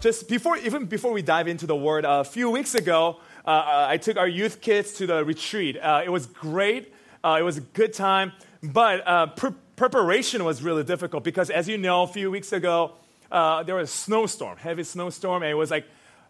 just 0.00 0.28
before, 0.28 0.56
even 0.58 0.86
before 0.86 1.12
we 1.12 1.22
dive 1.22 1.48
into 1.48 1.66
the 1.66 1.76
word, 1.76 2.04
uh, 2.04 2.20
a 2.20 2.24
few 2.24 2.50
weeks 2.50 2.74
ago, 2.74 3.18
uh, 3.44 3.50
uh, 3.50 3.86
I 3.88 3.96
took 3.96 4.16
our 4.16 4.28
youth 4.28 4.60
kids 4.60 4.92
to 4.94 5.06
the 5.06 5.24
retreat. 5.24 5.76
Uh, 5.76 6.02
it 6.04 6.10
was 6.10 6.26
great. 6.26 6.94
Uh, 7.24 7.36
it 7.40 7.42
was 7.42 7.56
a 7.56 7.60
good 7.60 7.92
time, 7.92 8.32
but 8.62 9.06
uh, 9.06 9.26
pre- 9.26 9.54
preparation 9.76 10.44
was 10.44 10.62
really 10.62 10.84
difficult 10.84 11.24
because, 11.24 11.50
as 11.50 11.68
you 11.68 11.78
know, 11.78 12.02
a 12.02 12.06
few 12.06 12.30
weeks 12.30 12.52
ago, 12.52 12.92
there 13.30 13.74
was 13.74 13.90
a 13.90 13.92
snowstorm, 13.92 14.56
heavy 14.58 14.84
snowstorm, 14.84 15.42
and 15.42 15.50
it 15.50 15.56
was 15.56 15.70
like 15.70 15.84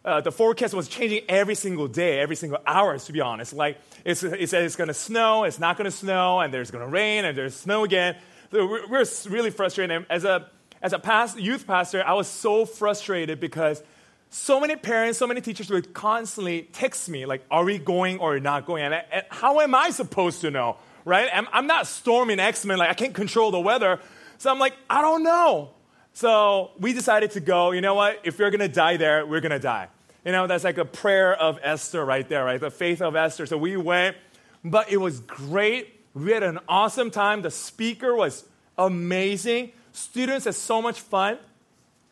uh, 0.05 0.21
the 0.21 0.33
forecast 0.33 0.73
was 0.73 0.89
changing 0.89 1.23
every 1.29 1.55
single 1.55 1.89
day, 1.89 2.21
every 2.21 2.37
single 2.37 2.59
hour, 2.67 2.99
to 2.99 3.13
be 3.13 3.21
honest. 3.21 3.53
Like, 3.53 3.79
it's, 4.05 4.23
it 4.23 4.49
said 4.49 4.63
it's 4.63 4.77
going 4.77 4.89
to 4.89 4.95
snow, 4.95 5.45
it's 5.45 5.59
not 5.59 5.77
going 5.77 5.85
to 5.85 5.97
snow, 5.97 6.41
and 6.41 6.55
there's 6.55 6.71
going 6.71 6.85
to 6.85 6.91
rain, 6.91 7.25
and 7.25 7.37
there's 7.37 7.55
snow 7.55 7.85
again. 7.85 8.17
So 8.51 8.67
we're, 8.67 8.89
we're 8.89 9.05
really 9.29 9.51
frustrated. 9.51 9.95
And 9.95 10.07
as 10.09 10.25
a, 10.25 10.49
as 10.83 10.93
a 10.93 10.99
past, 10.99 11.39
youth 11.39 11.67
pastor, 11.67 12.03
I 12.07 12.13
was 12.13 12.29
so 12.29 12.65
frustrated 12.65 13.41
because 13.41 13.83
so 14.31 14.61
many 14.61 14.77
parents, 14.77 15.19
so 15.19 15.27
many 15.27 15.41
teachers 15.41 15.71
would 15.71 15.95
constantly 15.95 16.69
text 16.73 17.09
me, 17.09 17.27
like, 17.27 17.45
are 17.51 17.65
we 17.65 17.79
going 17.79 18.19
or 18.19 18.39
not 18.39 18.67
going? 18.67 18.85
And, 18.85 18.95
and 18.95 19.25
how 19.31 19.61
am 19.61 19.75
I 19.75 19.91
supposed 19.91 20.43
to 20.43 20.51
know, 20.51 20.77
right? 21.05 21.29
I'm, 21.33 21.49
I'm 21.53 21.67
not 21.67 21.87
storming 21.87 22.39
X-Men, 22.39 22.79
like, 22.79 22.91
I 22.91 22.95
can't 22.95 23.15
control 23.15 23.51
the 23.51 23.61
weather. 23.61 24.01
So 24.37 24.51
I'm 24.51 24.59
like, 24.59 24.75
I 24.89 25.01
don't 25.01 25.23
know. 25.23 25.71
So 26.13 26.73
we 26.79 26.93
decided 26.93 27.31
to 27.33 27.41
go, 27.41 27.71
you 27.71 27.81
know 27.81 27.95
what? 27.95 28.21
If 28.25 28.39
going 28.51 28.59
to 28.59 28.69
die 28.69 28.97
there, 28.97 29.25
we're 29.25 29.41
to 29.53 29.59
die. 29.59 29.89
You 30.25 30.33
know, 30.33 30.47
that's 30.47 30.65
like 30.65 30.79
a 30.79 30.85
prayer 30.85 31.35
of 31.35 31.59
Esther 31.63 32.05
right 32.05 32.29
there, 32.29 32.45
right? 32.45 32.61
The 32.61 32.71
faith 32.71 33.01
of 33.01 33.17
Esther. 33.17 33.47
So 33.47 33.57
we 33.57 33.77
went, 33.77 34.17
but 34.65 34.91
it 34.91 34.99
was 34.99 35.21
great. 35.21 35.95
We 36.15 36.33
had 36.33 36.43
an 36.43 36.59
awesome 36.69 37.11
time. 37.11 37.43
The 37.43 37.51
speaker 37.51 38.15
was 38.15 38.45
amazing. 38.77 39.73
Students 39.99 40.45
had 40.45 40.55
so 40.55 40.81
much 40.81 41.01
fun. 41.01 41.39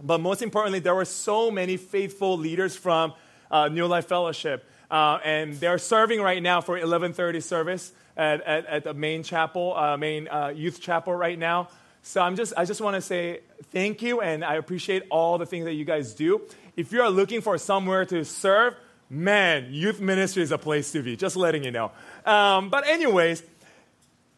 But 0.03 0.21
most 0.21 0.43
importantly, 0.43 0.81
there 0.81 0.95
were 0.95 1.05
so 1.05 1.51
many 1.51 1.77
faithful 1.77 2.37
leaders 2.37 2.77
from 2.77 3.15
uh, 3.51 3.69
New 3.69 3.87
Life 3.87 4.09
Fellowship. 4.09 4.69
Uh, 4.91 5.19
and 5.25 5.55
they're 5.55 5.79
serving 5.79 6.21
right 6.21 6.43
now 6.43 6.61
for 6.61 6.73
1130 6.73 7.41
service 7.41 7.93
at, 8.17 8.43
at, 8.43 8.67
at 8.67 8.85
the 8.85 8.93
main 8.93 9.23
chapel, 9.23 9.75
uh, 9.77 9.97
main 9.97 10.29
uh, 10.29 10.49
youth 10.49 10.81
chapel 10.81 11.15
right 11.15 11.39
now. 11.39 11.69
So 12.03 12.21
I'm 12.21 12.37
just, 12.37 12.53
I 12.57 12.65
just 12.65 12.81
want 12.81 12.95
to 12.95 13.01
say 13.01 13.41
thank 13.71 14.03
you, 14.03 14.21
and 14.21 14.45
I 14.45 14.55
appreciate 14.57 15.05
all 15.11 15.39
the 15.39 15.47
things 15.47 15.65
that 15.65 15.75
you 15.75 15.85
guys 15.85 16.15
do. 16.15 16.43
If 16.77 16.93
you 16.93 17.03
are 17.03 17.11
looking 17.11 17.41
for 17.41 17.57
somewhere 17.57 18.05
to 18.07 18.25
serve, 18.25 18.75
man, 19.09 19.69
youth 19.71 20.01
ministry 20.01 20.43
is 20.43 20.53
a 20.53 20.59
place 20.59 20.93
to 20.93 21.03
be. 21.03 21.17
Just 21.17 21.37
letting 21.37 21.65
you 21.65 21.71
know. 21.71 21.91
Um, 22.25 22.69
but 22.69 22.87
anyways, 22.87 23.43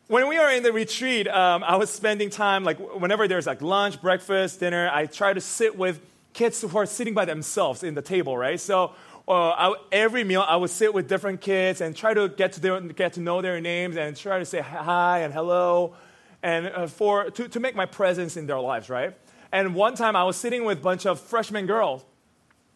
when 0.09 0.27
we 0.27 0.39
are 0.39 0.51
in 0.51 0.63
the 0.63 0.73
retreat, 0.73 1.29
um, 1.29 1.63
I 1.63 1.77
was 1.77 1.91
spending 1.91 2.31
time 2.31 2.65
like 2.65 2.79
whenever 2.79 3.29
there's 3.29 3.47
like 3.47 3.63
lunch, 3.63 4.01
breakfast, 4.01 4.61
dinner. 4.61 4.91
I 4.93 5.07
try 5.07 5.35
to 5.35 5.41
sit 5.41 5.77
with 5.77 6.01
kids 6.33 6.61
who 6.63 6.77
are 6.77 6.87
sitting 6.87 7.15
by 7.15 7.27
themselves 7.27 7.83
in 7.83 7.95
the 7.95 8.03
table, 8.03 8.37
right? 8.37 8.59
So 8.59 8.95
uh, 9.29 9.51
I, 9.51 9.75
every 9.93 10.25
meal, 10.25 10.45
I 10.47 10.57
would 10.57 10.71
sit 10.71 10.95
with 10.95 11.09
different 11.09 11.43
kids 11.43 11.83
and 11.83 11.95
try 11.95 12.15
to 12.15 12.29
get 12.29 12.53
to 12.55 12.61
their, 12.61 12.81
get 12.81 13.13
to 13.15 13.21
know 13.21 13.43
their 13.43 13.61
names 13.61 13.97
and 13.99 14.17
try 14.17 14.39
to 14.39 14.47
say 14.47 14.61
hi 14.61 15.21
and 15.21 15.33
hello 15.33 15.95
and 16.43 16.69
uh, 16.69 16.87
for, 16.87 17.31
to, 17.31 17.49
to 17.49 17.61
make 17.61 17.75
my 17.75 17.87
presence 17.87 18.37
in 18.37 18.47
their 18.47 18.61
lives, 18.61 18.89
right? 18.89 19.15
And 19.53 19.75
one 19.75 19.95
time 19.95 20.17
I 20.17 20.25
was 20.25 20.37
sitting 20.37 20.65
with 20.65 20.79
a 20.79 20.81
bunch 20.81 21.05
of 21.05 21.21
freshman 21.21 21.67
girls, 21.67 22.05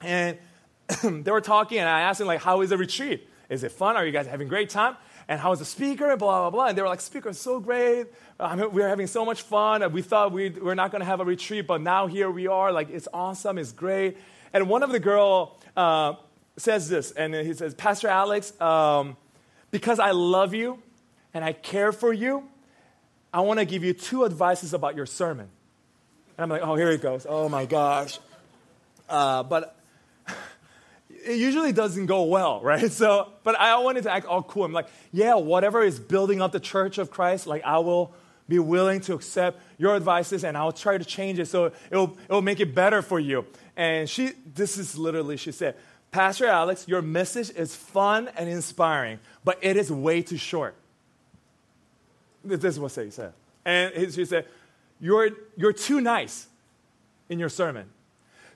and 0.01 0.37
they 1.03 1.31
were 1.31 1.41
talking, 1.41 1.79
and 1.79 1.89
I 1.89 2.03
asked 2.03 2.19
them, 2.19 2.29
like, 2.29 2.43
how 2.43 2.61
is 2.63 2.71
the 2.71 2.77
retreat? 2.77 3.29
Is 3.53 3.65
it 3.65 3.73
fun? 3.73 3.97
Are 3.97 4.07
you 4.07 4.13
guys 4.13 4.27
having 4.27 4.47
a 4.47 4.51
great 4.51 4.71
time? 4.71 4.97
And 5.29 5.39
how 5.39 5.51
was 5.51 5.59
the 5.59 5.67
speaker? 5.67 6.11
And 6.11 6.19
blah, 6.19 6.41
blah, 6.41 6.51
blah. 6.51 6.67
And 6.69 6.79
they 6.79 6.81
were 6.81 6.89
like, 6.89 7.03
speaker 7.03 7.29
is 7.29 7.39
so 7.39 7.61
great. 7.61 8.07
I 8.41 8.57
mean, 8.57 8.73
we 8.73 8.83
are 8.83 8.89
having 8.89 9.07
so 9.07 9.27
much 9.27 9.43
fun. 9.43 9.93
We 9.93 10.01
thought 10.01 10.33
we 10.33 10.49
we're 10.49 10.75
not 10.75 10.91
going 10.91 11.01
to 11.01 11.07
have 11.07 11.21
a 11.21 11.25
retreat, 11.25 11.67
but 11.67 11.83
now 11.83 12.07
here 12.07 12.31
we 12.31 12.47
are. 12.47 12.73
Like, 12.73 12.89
it's 12.89 13.09
awesome. 13.13 13.59
It's 13.59 13.73
great. 13.73 14.17
And 14.55 14.71
one 14.71 14.83
of 14.83 14.91
the 14.91 15.01
girl 15.01 15.61
uh, 15.77 16.15
says 16.57 16.89
this, 16.89 17.11
and 17.13 17.35
he 17.35 17.53
says, 17.53 17.75
Pastor 17.75 18.09
Alex, 18.09 18.59
um, 18.59 19.19
because 19.71 19.99
I 19.99 20.13
love 20.13 20.55
you 20.55 20.83
and 21.35 21.45
I 21.45 21.53
care 21.53 21.93
for 21.93 22.11
you, 22.11 22.49
I 23.35 23.43
want 23.43 23.61
to 23.61 23.67
give 23.67 23.85
you 23.85 23.93
two 23.93 24.25
advices 24.25 24.73
about 24.73 24.97
your 24.97 25.07
sermon. 25.07 25.51
And 26.39 26.45
I'm 26.45 26.49
like, 26.49 26.63
oh, 26.63 26.75
here 26.75 26.91
it 26.91 27.03
goes. 27.03 27.27
Oh 27.29 27.51
my 27.51 27.67
gosh. 27.67 28.19
Uh, 29.11 29.43
but 29.43 29.77
it 31.25 31.39
usually 31.39 31.73
doesn't 31.73 32.07
go 32.07 32.25
well, 32.25 32.61
right? 32.63 32.91
So, 32.91 33.29
but 33.45 33.59
I 33.59 33.79
wanted 33.79 34.05
to 34.05 34.13
act 34.13 34.27
all 34.27 34.43
cool. 34.43 34.65
I'm 34.65 34.73
like, 34.73 34.89
yeah, 35.13 35.35
whatever 35.35 35.83
is 35.83 35.99
building 35.99 36.41
up 36.43 36.53
the 36.53 36.61
church 36.61 36.99
of 36.99 37.11
Christ, 37.11 37.47
like 37.47 37.63
I 37.65 37.79
will 37.79 38.15
be 38.49 38.59
willing 38.59 39.01
to 39.03 39.15
accept 39.15 39.61
your 39.79 39.97
advices 39.97 40.45
and 40.45 40.57
I'll 40.57 40.73
try 40.73 40.99
to 40.99 41.05
change 41.05 41.39
it 41.39 41.47
so 41.47 41.73
it'll, 41.91 42.17
it'll 42.29 42.43
make 42.43 42.61
it 42.61 42.75
better 42.75 43.01
for 43.01 43.19
you. 43.19 43.47
And 43.77 44.09
she, 44.11 44.33
this 44.55 44.77
is 44.77 44.99
literally, 44.99 45.37
she 45.37 45.53
said, 45.53 45.77
Pastor 46.11 46.47
Alex, 46.47 46.87
your 46.87 47.01
message 47.01 47.51
is 47.51 47.75
fun 47.75 48.29
and 48.37 48.49
inspiring, 48.49 49.19
but 49.45 49.59
it 49.63 49.77
is 49.77 49.91
way 49.91 50.21
too 50.21 50.37
short. 50.37 50.75
This 52.45 52.63
is 52.65 52.81
what 52.81 52.93
she 52.93 53.11
said. 53.11 53.33
And 53.65 54.13
she 54.13 54.25
said, 54.25 54.47
you're, 55.01 55.31
you're 55.57 55.73
too 55.73 56.01
nice 56.01 56.47
in 57.29 57.39
your 57.39 57.49
sermon. 57.49 57.89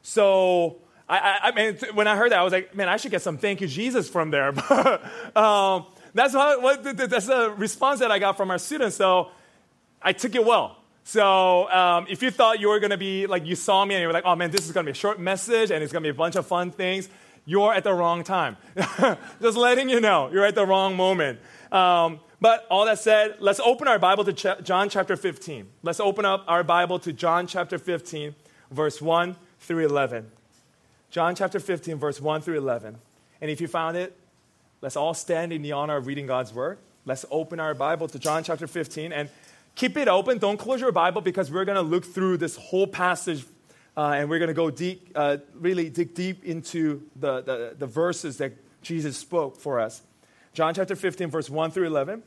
So, 0.02 0.76
I, 1.08 1.18
I, 1.18 1.38
I, 1.44 1.52
mean, 1.52 1.78
when 1.94 2.08
I 2.08 2.16
heard 2.16 2.32
that, 2.32 2.38
I 2.38 2.42
was 2.42 2.52
like, 2.52 2.74
man, 2.74 2.88
I 2.88 2.96
should 2.96 3.10
get 3.10 3.22
some 3.22 3.38
thank 3.38 3.60
you, 3.60 3.68
Jesus, 3.68 4.08
from 4.08 4.30
there. 4.30 4.48
um, 5.36 5.86
that's, 6.14 6.34
how, 6.34 6.60
what, 6.60 6.82
that's 6.82 7.26
the 7.26 7.54
response 7.56 8.00
that 8.00 8.10
I 8.10 8.18
got 8.18 8.36
from 8.36 8.50
our 8.50 8.58
students. 8.58 8.96
So, 8.96 9.30
I 10.02 10.12
took 10.12 10.34
it 10.34 10.44
well. 10.44 10.76
So, 11.04 11.70
um, 11.70 12.06
if 12.08 12.22
you 12.22 12.30
thought 12.30 12.60
you 12.60 12.68
were 12.68 12.80
going 12.80 12.90
to 12.90 12.96
be, 12.96 13.26
like, 13.26 13.46
you 13.46 13.54
saw 13.54 13.84
me 13.84 13.94
and 13.94 14.02
you 14.02 14.08
were 14.08 14.12
like, 14.12 14.24
oh 14.26 14.34
man, 14.34 14.50
this 14.50 14.66
is 14.66 14.72
going 14.72 14.84
to 14.84 14.88
be 14.88 14.92
a 14.92 14.98
short 14.98 15.20
message 15.20 15.70
and 15.70 15.82
it's 15.82 15.92
going 15.92 16.02
to 16.02 16.06
be 16.06 16.10
a 16.10 16.14
bunch 16.14 16.36
of 16.36 16.46
fun 16.46 16.70
things, 16.70 17.08
you're 17.44 17.72
at 17.72 17.84
the 17.84 17.92
wrong 17.94 18.24
time. 18.24 18.56
Just 19.40 19.56
letting 19.56 19.88
you 19.88 20.00
know, 20.00 20.30
you're 20.32 20.44
at 20.44 20.54
the 20.56 20.66
wrong 20.66 20.96
moment. 20.96 21.38
Um, 21.70 22.20
but 22.40 22.66
all 22.70 22.86
that 22.86 22.98
said, 22.98 23.36
let's 23.38 23.60
open 23.60 23.88
our 23.88 23.98
Bible 23.98 24.24
to 24.24 24.32
Ch- 24.32 24.62
John 24.64 24.88
chapter 24.88 25.16
15. 25.16 25.68
Let's 25.82 26.00
open 26.00 26.24
up 26.24 26.44
our 26.48 26.64
Bible 26.64 26.98
to 27.00 27.12
John 27.12 27.46
chapter 27.46 27.78
15, 27.78 28.34
verse 28.70 29.00
1 29.00 29.36
through 29.60 29.86
11. 29.86 30.30
John 31.10 31.34
chapter 31.34 31.60
15, 31.60 31.96
verse 31.96 32.20
1 32.20 32.42
through 32.42 32.58
11. 32.58 32.98
And 33.40 33.50
if 33.50 33.60
you 33.60 33.68
found 33.68 33.96
it, 33.96 34.16
let's 34.80 34.96
all 34.96 35.14
stand 35.14 35.52
in 35.52 35.62
the 35.62 35.72
honor 35.72 35.96
of 35.96 36.06
reading 36.06 36.26
God's 36.26 36.52
word. 36.52 36.78
Let's 37.04 37.24
open 37.30 37.60
our 37.60 37.74
Bible 37.74 38.08
to 38.08 38.18
John 38.18 38.42
chapter 38.42 38.66
15 38.66 39.12
and 39.12 39.28
keep 39.74 39.96
it 39.96 40.08
open. 40.08 40.38
Don't 40.38 40.56
close 40.56 40.80
your 40.80 40.92
Bible 40.92 41.20
because 41.20 41.50
we're 41.50 41.64
going 41.64 41.76
to 41.76 41.82
look 41.82 42.04
through 42.04 42.38
this 42.38 42.56
whole 42.56 42.86
passage 42.86 43.44
uh, 43.96 44.14
and 44.16 44.28
we're 44.28 44.38
going 44.38 44.48
to 44.48 44.54
go 44.54 44.70
deep, 44.70 45.10
uh, 45.14 45.38
really 45.54 45.88
dig 45.88 46.14
deep 46.14 46.44
into 46.44 47.02
the, 47.14 47.40
the, 47.42 47.76
the 47.78 47.86
verses 47.86 48.38
that 48.38 48.52
Jesus 48.82 49.16
spoke 49.16 49.56
for 49.56 49.80
us. 49.80 50.02
John 50.52 50.74
chapter 50.74 50.96
15, 50.96 51.30
verse 51.30 51.48
1 51.48 51.70
through 51.70 51.86
11. 51.86 52.22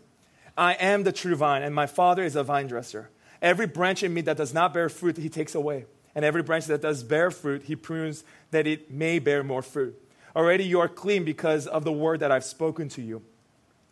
I 0.58 0.74
am 0.74 1.04
the 1.04 1.12
true 1.12 1.36
vine, 1.36 1.64
and 1.64 1.74
my 1.74 1.88
Father 1.88 2.24
is 2.24 2.36
a 2.36 2.44
vine 2.44 2.68
dresser. 2.68 3.10
Every 3.42 3.68
branch 3.68 4.04
in 4.04 4.14
me 4.14 4.22
that 4.22 4.38
does 4.38 4.54
not 4.54 4.74
bear 4.74 4.90
fruit, 4.90 5.18
he 5.18 5.30
takes 5.30 5.56
away. 5.56 5.86
And 6.16 6.26
every 6.26 6.44
branch 6.44 6.66
that 6.66 6.82
does 6.82 7.04
bear 7.04 7.32
fruit, 7.32 7.64
he 7.64 7.76
prunes 7.76 8.24
that 8.52 8.68
it 8.68 8.92
may 8.92 9.20
bear 9.20 9.44
more 9.44 9.62
fruit. 9.62 9.96
Already 10.36 10.64
you 10.64 10.80
are 10.80 10.88
clean 10.88 11.24
because 11.24 11.68
of 11.68 11.84
the 11.84 11.92
word 11.92 12.20
that 12.22 12.32
I've 12.32 12.44
spoken 12.44 12.90
to 12.90 13.02
you. 13.02 13.22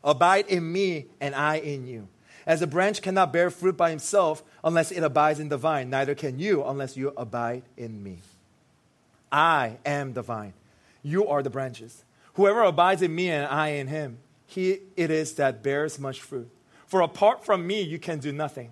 Abide 0.03 0.47
in 0.47 0.71
me, 0.71 1.05
and 1.19 1.35
I 1.35 1.55
in 1.55 1.87
you. 1.87 2.07
As 2.45 2.61
a 2.61 2.67
branch 2.67 3.01
cannot 3.01 3.33
bear 3.33 3.49
fruit 3.49 3.75
by 3.75 3.89
himself 3.89 4.41
unless 4.63 4.91
it 4.91 5.03
abides 5.03 5.39
in 5.39 5.49
the 5.49 5.57
vine, 5.57 5.89
neither 5.89 6.15
can 6.15 6.39
you 6.39 6.63
unless 6.63 6.95
you 6.95 7.11
abide 7.17 7.63
in 7.75 8.01
me. 8.01 8.19
I 9.29 9.77
am 9.85 10.13
the 10.13 10.21
vine. 10.21 10.53
You 11.03 11.27
are 11.27 11.43
the 11.43 11.49
branches. 11.49 12.05
Whoever 12.35 12.63
abides 12.63 13.01
in 13.01 13.13
me 13.13 13.29
and 13.29 13.45
I 13.47 13.69
in 13.69 13.87
him, 13.87 14.19
he 14.45 14.79
it 14.95 15.11
is 15.11 15.33
that 15.33 15.61
bears 15.61 15.99
much 15.99 16.21
fruit. 16.21 16.49
For 16.85 17.01
apart 17.01 17.43
from 17.43 17.67
me, 17.67 17.81
you 17.81 17.99
can 17.99 18.19
do 18.19 18.31
nothing. 18.31 18.71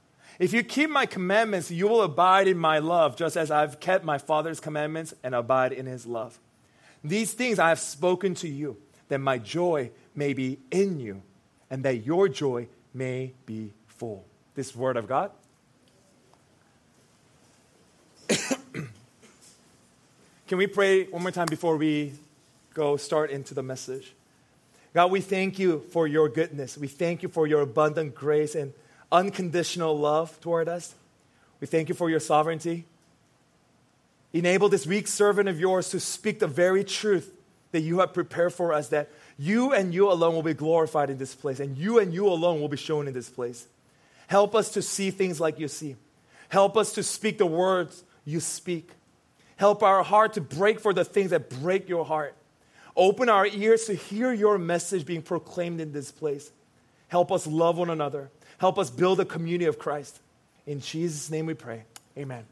If 0.41 0.51
you 0.53 0.63
keep 0.63 0.89
my 0.89 1.05
commandments, 1.05 1.69
you 1.69 1.87
will 1.87 2.01
abide 2.01 2.47
in 2.47 2.57
my 2.57 2.79
love, 2.79 3.15
just 3.15 3.37
as 3.37 3.51
I've 3.51 3.79
kept 3.79 4.03
my 4.03 4.17
Father's 4.17 4.59
commandments 4.59 5.13
and 5.21 5.35
abide 5.35 5.71
in 5.71 5.85
his 5.85 6.07
love. 6.07 6.39
These 7.03 7.33
things 7.33 7.59
I 7.59 7.69
have 7.69 7.79
spoken 7.79 8.33
to 8.35 8.47
you, 8.47 8.77
that 9.09 9.19
my 9.19 9.37
joy 9.37 9.91
may 10.15 10.33
be 10.33 10.57
in 10.71 10.99
you, 10.99 11.21
and 11.69 11.83
that 11.83 12.07
your 12.07 12.27
joy 12.27 12.67
may 12.91 13.33
be 13.45 13.71
full. 13.85 14.25
This 14.55 14.75
word 14.75 14.97
of 14.97 15.07
God. 15.07 15.29
Can 20.47 20.57
we 20.57 20.65
pray 20.65 21.03
one 21.03 21.21
more 21.21 21.29
time 21.29 21.49
before 21.51 21.77
we 21.77 22.13
go 22.73 22.97
start 22.97 23.29
into 23.29 23.53
the 23.53 23.61
message? 23.61 24.11
God, 24.95 25.11
we 25.11 25.21
thank 25.21 25.59
you 25.59 25.81
for 25.91 26.07
your 26.07 26.29
goodness. 26.29 26.79
We 26.79 26.87
thank 26.87 27.21
you 27.21 27.29
for 27.29 27.45
your 27.45 27.61
abundant 27.61 28.15
grace 28.15 28.55
and 28.55 28.73
unconditional 29.11 29.97
love 29.97 30.39
toward 30.41 30.67
us. 30.67 30.95
We 31.59 31.67
thank 31.67 31.89
you 31.89 31.95
for 31.95 32.09
your 32.09 32.19
sovereignty. 32.19 32.85
Enable 34.33 34.69
this 34.69 34.87
weak 34.87 35.07
servant 35.07 35.49
of 35.49 35.59
yours 35.59 35.89
to 35.89 35.99
speak 35.99 36.39
the 36.39 36.47
very 36.47 36.83
truth 36.83 37.33
that 37.71 37.81
you 37.81 37.99
have 37.99 38.13
prepared 38.13 38.53
for 38.53 38.73
us, 38.73 38.89
that 38.89 39.09
you 39.37 39.73
and 39.73 39.93
you 39.93 40.11
alone 40.11 40.35
will 40.35 40.43
be 40.43 40.53
glorified 40.53 41.09
in 41.09 41.17
this 41.17 41.35
place, 41.35 41.59
and 41.59 41.77
you 41.77 41.99
and 41.99 42.13
you 42.13 42.27
alone 42.27 42.61
will 42.61 42.69
be 42.69 42.77
shown 42.77 43.07
in 43.07 43.13
this 43.13 43.29
place. 43.29 43.67
Help 44.27 44.55
us 44.55 44.69
to 44.71 44.81
see 44.81 45.11
things 45.11 45.39
like 45.39 45.59
you 45.59 45.67
see. 45.67 45.95
Help 46.49 46.77
us 46.77 46.93
to 46.93 47.03
speak 47.03 47.37
the 47.37 47.45
words 47.45 48.03
you 48.25 48.39
speak. 48.39 48.91
Help 49.57 49.83
our 49.83 50.03
heart 50.03 50.33
to 50.33 50.41
break 50.41 50.79
for 50.79 50.93
the 50.93 51.05
things 51.05 51.31
that 51.31 51.49
break 51.61 51.87
your 51.87 52.05
heart. 52.05 52.35
Open 52.95 53.29
our 53.29 53.45
ears 53.47 53.85
to 53.85 53.93
hear 53.93 54.33
your 54.33 54.57
message 54.57 55.05
being 55.05 55.21
proclaimed 55.21 55.79
in 55.79 55.91
this 55.91 56.11
place. 56.11 56.51
Help 57.07 57.31
us 57.31 57.47
love 57.47 57.77
one 57.77 57.89
another. 57.89 58.29
Help 58.61 58.77
us 58.77 58.91
build 58.91 59.19
a 59.19 59.25
community 59.25 59.65
of 59.65 59.79
Christ. 59.79 60.19
In 60.67 60.81
Jesus' 60.81 61.31
name 61.31 61.47
we 61.47 61.55
pray. 61.55 61.81
Amen. 62.15 62.45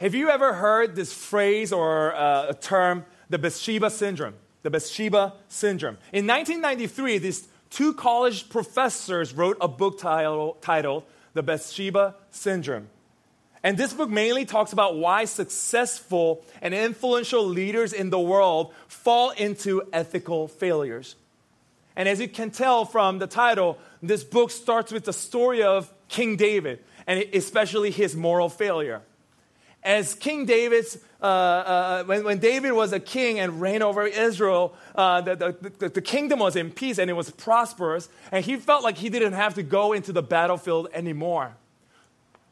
Have 0.00 0.16
you 0.16 0.30
ever 0.30 0.54
heard 0.54 0.96
this 0.96 1.12
phrase 1.12 1.72
or 1.72 2.12
uh, 2.12 2.48
a 2.48 2.54
term, 2.54 3.04
the 3.30 3.38
Bathsheba 3.38 3.88
syndrome? 3.88 4.34
The 4.64 4.70
Bathsheba 4.70 5.34
syndrome. 5.46 5.96
In 6.12 6.26
1993, 6.26 7.18
these 7.18 7.46
two 7.70 7.94
college 7.94 8.48
professors 8.48 9.32
wrote 9.32 9.58
a 9.60 9.68
book 9.68 10.00
title, 10.00 10.56
titled 10.60 11.04
The 11.34 11.44
Bathsheba 11.44 12.16
Syndrome. 12.32 12.88
And 13.62 13.78
this 13.78 13.92
book 13.92 14.10
mainly 14.10 14.44
talks 14.44 14.72
about 14.72 14.96
why 14.96 15.24
successful 15.24 16.44
and 16.60 16.74
influential 16.74 17.46
leaders 17.46 17.92
in 17.92 18.10
the 18.10 18.18
world 18.18 18.74
fall 18.88 19.30
into 19.30 19.82
ethical 19.92 20.48
failures. 20.48 21.14
And 21.94 22.08
as 22.08 22.20
you 22.20 22.28
can 22.28 22.50
tell 22.50 22.84
from 22.84 23.18
the 23.18 23.26
title, 23.26 23.78
this 24.02 24.24
book 24.24 24.50
starts 24.50 24.92
with 24.92 25.04
the 25.04 25.12
story 25.12 25.62
of 25.62 25.92
King 26.08 26.36
David, 26.36 26.80
and 27.06 27.24
especially 27.32 27.90
his 27.90 28.16
moral 28.16 28.48
failure. 28.48 29.02
As 29.84 30.14
King 30.14 30.46
David's, 30.46 30.98
uh, 31.20 31.24
uh, 31.24 32.04
when, 32.04 32.24
when, 32.24 32.38
David 32.38 32.72
was 32.72 32.92
a 32.92 33.00
king 33.00 33.40
and 33.40 33.60
reigned 33.60 33.82
over 33.82 34.06
Israel, 34.06 34.74
uh, 34.94 35.20
the, 35.22 35.56
the, 35.78 35.88
the 35.88 36.02
kingdom 36.02 36.38
was 36.38 36.54
in 36.54 36.70
peace 36.70 36.98
and 36.98 37.10
it 37.10 37.14
was 37.14 37.30
prosperous, 37.30 38.08
and 38.30 38.44
he 38.44 38.56
felt 38.56 38.84
like 38.84 38.98
he 38.98 39.08
didn't 39.08 39.32
have 39.32 39.54
to 39.54 39.62
go 39.62 39.92
into 39.92 40.12
the 40.12 40.22
battlefield 40.22 40.88
anymore. 40.92 41.56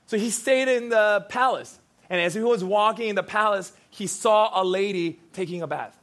So 0.07 0.19
he 0.19 0.31
stayed 0.31 0.67
in 0.67 0.89
the 0.89 1.25
palace. 1.29 1.79
And 2.09 2.21
as 2.21 2.35
he 2.35 2.41
was 2.41 2.65
walking 2.65 3.09
in 3.09 3.15
the 3.15 3.23
palace, 3.23 3.73
he 3.91 4.09
saw 4.09 4.61
a 4.61 4.65
lady 4.65 5.21
taking 5.33 5.63
a 5.63 5.69
bath. 5.69 5.97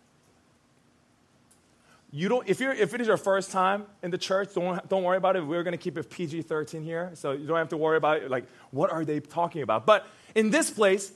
You 2.18 2.30
don't, 2.30 2.50
if, 2.50 2.60
you're, 2.60 2.74
if 2.74 2.96
it 2.96 3.02
is 3.02 3.06
your 3.06 3.18
first 3.18 3.52
time 3.52 3.86
in 4.02 4.10
the 4.10 4.18
church, 4.18 4.56
don't, 4.56 4.90
don't 4.90 5.04
worry 5.04 5.18
about 5.18 5.36
it. 5.36 5.42
We're 5.46 5.62
going 5.62 5.74
to 5.74 5.78
keep 5.78 6.00
it 6.00 6.10
PG 6.10 6.42
13 6.42 6.82
here. 6.82 7.12
So 7.14 7.34
you 7.34 7.46
don't 7.46 7.58
have 7.58 7.70
to 7.70 7.78
worry 7.78 7.98
about 7.98 8.24
it. 8.24 8.32
Like, 8.32 8.46
what 8.72 8.92
are 8.92 9.06
they 9.06 9.20
talking 9.20 9.62
about? 9.62 9.86
But 9.86 10.08
in 10.34 10.50
this 10.50 10.72
place, 10.72 11.12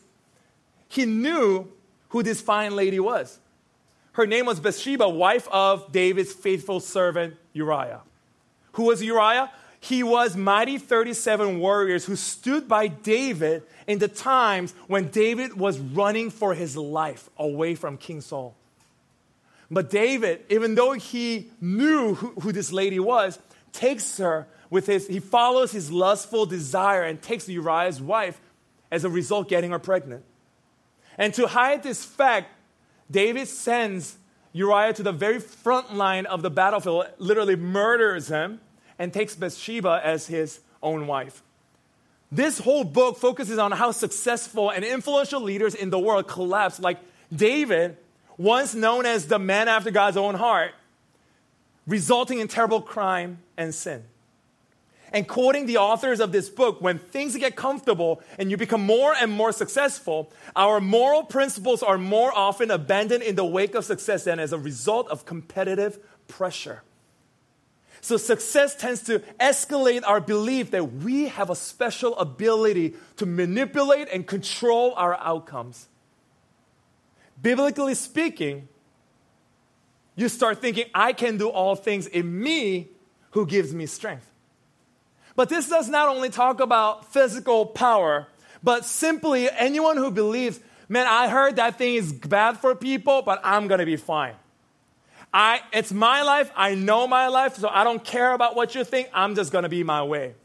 he 0.90 1.06
knew 1.06 1.68
who 2.10 2.22
this 2.22 2.40
fine 2.40 2.76
lady 2.76 3.00
was. 3.00 3.40
Her 4.12 4.28
name 4.28 4.46
was 4.46 4.60
Bathsheba, 4.60 5.10
wife 5.10 5.48
of 5.52 5.92
David's 5.92 6.34
faithful 6.34 6.80
servant 6.80 7.36
Uriah. 7.54 8.02
Who 8.74 8.84
was 8.84 9.02
Uriah? 9.02 9.50
he 9.84 10.04
was 10.04 10.38
mighty 10.38 10.78
37 10.78 11.58
warriors 11.60 12.06
who 12.06 12.16
stood 12.16 12.68
by 12.68 12.88
David 12.88 13.64
in 13.88 13.98
the 13.98 14.08
times 14.08 14.76
when 14.86 15.08
David 15.08 15.58
was 15.58 15.80
running 15.80 16.30
for 16.30 16.54
his 16.54 16.78
life 16.78 17.32
away 17.36 17.74
from 17.74 17.98
King 17.98 18.22
Saul. 18.22 18.56
But 19.72 19.90
David, 19.90 20.44
even 20.50 20.76
though 20.76 20.92
he 20.92 21.50
knew 21.62 22.14
who, 22.16 22.28
who 22.42 22.52
this 22.52 22.74
lady 22.74 23.00
was, 23.00 23.40
takes 23.72 24.18
her 24.18 24.48
with 24.70 24.86
his, 24.86 25.08
he 25.08 25.22
follows 25.22 25.72
his 25.72 25.90
lustful 25.90 26.46
desire 26.46 27.04
and 27.04 27.22
takes 27.22 27.48
Uriah's 27.48 28.02
wife, 28.02 28.40
as 28.92 29.06
a 29.06 29.10
result, 29.10 29.48
getting 29.48 29.72
her 29.72 29.80
pregnant. 29.80 30.26
And 31.18 31.34
to 31.36 31.48
hide 31.48 31.84
this 31.84 32.04
fact, 32.04 32.50
David 33.10 33.48
sends 33.48 34.18
Uriah 34.52 34.92
to 34.94 35.04
the 35.04 35.14
very 35.14 35.40
front 35.40 35.96
line 35.96 36.26
of 36.26 36.42
the 36.42 36.50
battlefield, 36.50 37.06
literally 37.18 37.56
murders 37.56 38.28
him, 38.28 38.60
and 39.00 39.14
takes 39.14 39.36
Bathsheba 39.36 40.02
as 40.04 40.28
his 40.28 40.60
own 40.84 41.08
wife. 41.08 41.42
This 42.30 42.60
whole 42.60 42.84
book 42.84 43.18
focuses 43.18 43.58
on 43.58 43.72
how 43.72 43.92
successful 43.92 44.70
and 44.70 44.84
influential 44.84 45.42
leaders 45.42 45.76
in 45.76 45.90
the 45.90 46.00
world 46.00 46.28
collapse, 46.28 46.80
like 46.80 47.00
David, 47.34 47.98
once 48.42 48.74
known 48.74 49.06
as 49.06 49.28
the 49.28 49.40
man 49.40 49.68
after 49.68 49.92
God's 49.92 50.18
own 50.18 50.36
heart, 50.36 50.74
resulting 51.86 52.40
in 52.40 52.48
terrible 52.48 52.82
crime 52.82 53.40
and 53.58 53.74
sin. 53.74 54.04
And 55.14 55.28
quoting 55.28 55.66
the 55.66 55.78
authors 55.78 56.22
of 56.22 56.32
this 56.32 56.50
book, 56.50 56.82
when 56.82 56.98
things 56.98 57.36
get 57.36 57.56
comfortable 57.56 58.22
and 58.40 58.50
you 58.50 58.56
become 58.56 58.82
more 58.82 59.14
and 59.14 59.30
more 59.30 59.52
successful, 59.52 60.32
our 60.56 60.80
moral 60.80 61.24
principles 61.24 61.84
are 61.84 61.98
more 61.98 62.32
often 62.34 62.72
abandoned 62.72 63.22
in 63.22 63.36
the 63.36 63.46
wake 63.46 63.76
of 63.76 63.84
success 63.84 64.24
than 64.24 64.40
as 64.40 64.54
a 64.54 64.58
result 64.58 65.10
of 65.10 65.26
competitive 65.26 66.00
pressure. 66.30 66.82
So 68.00 68.16
success 68.18 68.74
tends 68.74 69.04
to 69.04 69.20
escalate 69.40 70.04
our 70.06 70.22
belief 70.22 70.72
that 70.72 70.94
we 70.94 71.28
have 71.28 71.50
a 71.50 71.56
special 71.56 72.18
ability 72.18 72.96
to 73.18 73.26
manipulate 73.26 74.08
and 74.12 74.26
control 74.26 74.94
our 74.96 75.16
outcomes. 75.16 75.88
Biblically 77.42 77.96
speaking, 77.96 78.68
you 80.16 80.30
start 80.30 80.62
thinking, 80.62 80.86
I 80.94 81.14
can 81.14 81.38
do 81.38 81.50
all 81.50 81.76
things 81.76 82.08
in 82.08 82.42
me 82.42 82.90
who 83.32 83.46
gives 83.46 83.74
me 83.74 83.86
strength. 83.86 84.30
But 85.36 85.50
this 85.50 85.70
does 85.70 85.90
not 85.90 86.10
only 86.10 86.30
talk 86.30 86.60
about 86.60 87.12
physical 87.12 87.66
power, 87.66 88.28
but 88.62 88.86
simply 88.86 89.50
anyone 89.50 89.98
who 89.98 90.12
believes, 90.12 90.60
man, 90.90 91.08
I 91.08 91.30
heard 91.30 91.56
that 91.56 91.78
thing 91.78 91.96
is 91.96 92.12
bad 92.12 92.60
for 92.60 92.76
people, 92.76 93.22
but 93.22 93.40
I'm 93.44 93.68
gonna 93.68 93.86
be 93.86 93.96
fine. 93.96 94.36
I, 95.34 95.62
it's 95.72 95.92
my 95.92 96.24
life. 96.24 96.52
I 96.56 96.76
know 96.76 97.08
my 97.08 97.28
life, 97.28 97.56
so 97.56 97.70
I 97.70 97.84
don't 97.84 98.04
care 98.04 98.34
about 98.34 98.56
what 98.56 98.76
you 98.76 98.84
think. 98.84 99.10
I'm 99.14 99.36
just 99.36 99.52
going 99.52 99.64
to 99.64 99.70
be 99.70 99.84
my 99.84 100.04
way. 100.04 100.36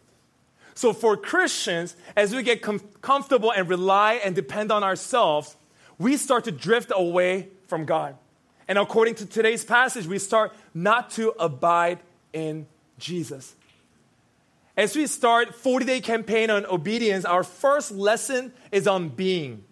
So, 0.75 0.93
for 0.93 1.16
Christians, 1.16 1.96
as 2.14 2.34
we 2.34 2.43
get 2.43 2.62
com- 2.62 2.81
comfortable 3.00 3.50
and 3.50 3.69
rely 3.69 4.15
and 4.15 4.34
depend 4.34 4.70
on 4.70 4.84
ourselves, 4.84 5.56
we 5.98 6.17
start 6.17 6.44
to 6.44 6.53
drift 6.53 6.93
away 6.94 7.48
from 7.69 7.84
God. 7.84 8.17
And 8.69 8.79
according 8.79 9.17
to 9.17 9.26
today's 9.26 9.65
passage, 9.65 10.06
we 10.06 10.19
start 10.19 10.53
not 10.74 11.10
to 11.12 11.32
abide 11.38 12.00
in 12.32 12.67
Jesus. 12.98 13.55
As 14.76 14.94
we 14.94 15.06
start 15.06 15.55
40 15.55 15.86
day 15.86 16.00
campaign 16.00 16.50
on 16.50 16.67
obedience, 16.67 17.24
our 17.24 17.43
first 17.43 17.93
lesson 17.93 18.53
is 18.72 18.86
on 18.86 19.08
being. 19.08 19.65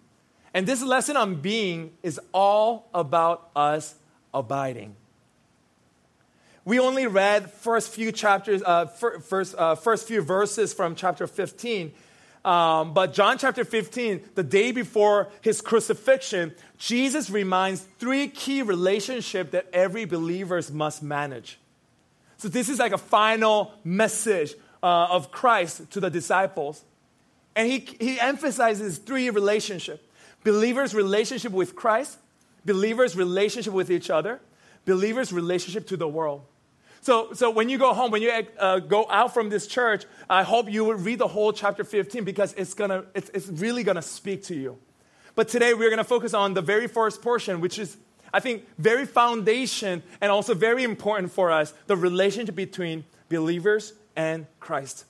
And 0.53 0.65
this 0.65 0.81
lesson 0.81 1.17
on 1.17 1.35
being 1.41 1.91
is 2.01 2.19
all 2.33 2.89
about 2.93 3.49
us 3.55 3.95
abiding 4.33 4.95
we 6.65 6.79
only 6.79 7.05
read 7.05 7.51
first 7.51 7.93
few 7.93 8.11
chapters, 8.11 8.63
uh, 8.63 8.87
first, 8.87 9.55
uh, 9.55 9.75
first 9.75 10.07
few 10.07 10.21
verses 10.21 10.73
from 10.73 10.95
chapter 10.95 11.27
15. 11.27 11.93
Um, 12.45 12.93
but 12.93 13.11
John 13.11 13.39
chapter 13.39 13.65
15, 13.65 14.21
the 14.35 14.43
day 14.43 14.71
before 14.71 15.29
his 15.41 15.61
crucifixion, 15.61 16.53
Jesus 16.77 17.31
reminds 17.31 17.81
three 17.97 18.27
key 18.27 18.61
relationships 18.61 19.51
that 19.51 19.65
every 19.73 20.05
believer 20.05 20.61
must 20.71 21.01
manage. 21.01 21.57
So 22.37 22.47
this 22.47 22.69
is 22.69 22.77
like 22.77 22.91
a 22.91 22.99
final 22.99 23.73
message 23.83 24.53
uh, 24.83 25.07
of 25.09 25.31
Christ 25.31 25.89
to 25.91 25.99
the 25.99 26.11
disciples. 26.11 26.83
And 27.55 27.67
he, 27.67 27.79
he 27.79 28.19
emphasizes 28.19 28.99
three 28.99 29.31
relationships. 29.31 30.03
Believers' 30.43 30.93
relationship 30.93 31.51
with 31.51 31.75
Christ, 31.75 32.19
believers' 32.63 33.15
relationship 33.15 33.73
with 33.73 33.89
each 33.89 34.11
other, 34.11 34.39
believers' 34.85 35.33
relationship 35.33 35.87
to 35.87 35.97
the 35.97 36.07
world. 36.07 36.43
So, 37.05 37.33
so 37.33 37.51
when 37.51 37.69
you 37.69 37.77
go 37.77 37.93
home, 37.93 38.09
when 38.09 38.23
you 38.23 38.31
uh, 38.57 38.79
go 38.79 39.05
out 39.11 39.31
from 39.31 39.49
this 39.49 39.67
church, 39.67 40.05
I 40.27 40.41
hope 40.41 40.71
you 40.71 40.83
will 40.85 40.95
read 40.95 41.19
the 41.19 41.27
whole 41.27 41.53
chapter 41.53 41.83
15 41.83 42.23
because 42.23 42.53
it's, 42.53 42.73
gonna, 42.73 43.05
it's, 43.13 43.29
it's 43.29 43.47
really 43.47 43.83
going 43.83 43.97
to 43.97 44.01
speak 44.01 44.43
to 44.45 44.55
you. 44.55 44.79
But 45.35 45.47
today 45.47 45.75
we're 45.75 45.91
going 45.91 45.99
to 45.99 46.03
focus 46.03 46.33
on 46.33 46.55
the 46.55 46.63
very 46.63 46.87
first 46.87 47.21
portion, 47.21 47.61
which 47.61 47.77
is, 47.77 47.95
I 48.33 48.39
think, 48.39 48.65
very 48.79 49.05
foundation 49.05 50.01
and 50.19 50.31
also 50.31 50.55
very 50.55 50.83
important 50.83 51.31
for 51.31 51.51
us 51.51 51.75
the 51.85 51.95
relationship 51.95 52.55
between 52.55 53.05
believers 53.29 53.93
and 54.15 54.47
Christ. 54.59 55.05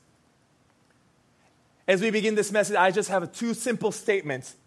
As 1.87 2.01
we 2.01 2.11
begin 2.11 2.35
this 2.35 2.51
message, 2.51 2.75
I 2.75 2.91
just 2.91 3.07
have 3.07 3.31
two 3.31 3.53
simple 3.53 3.93
statements 3.93 4.57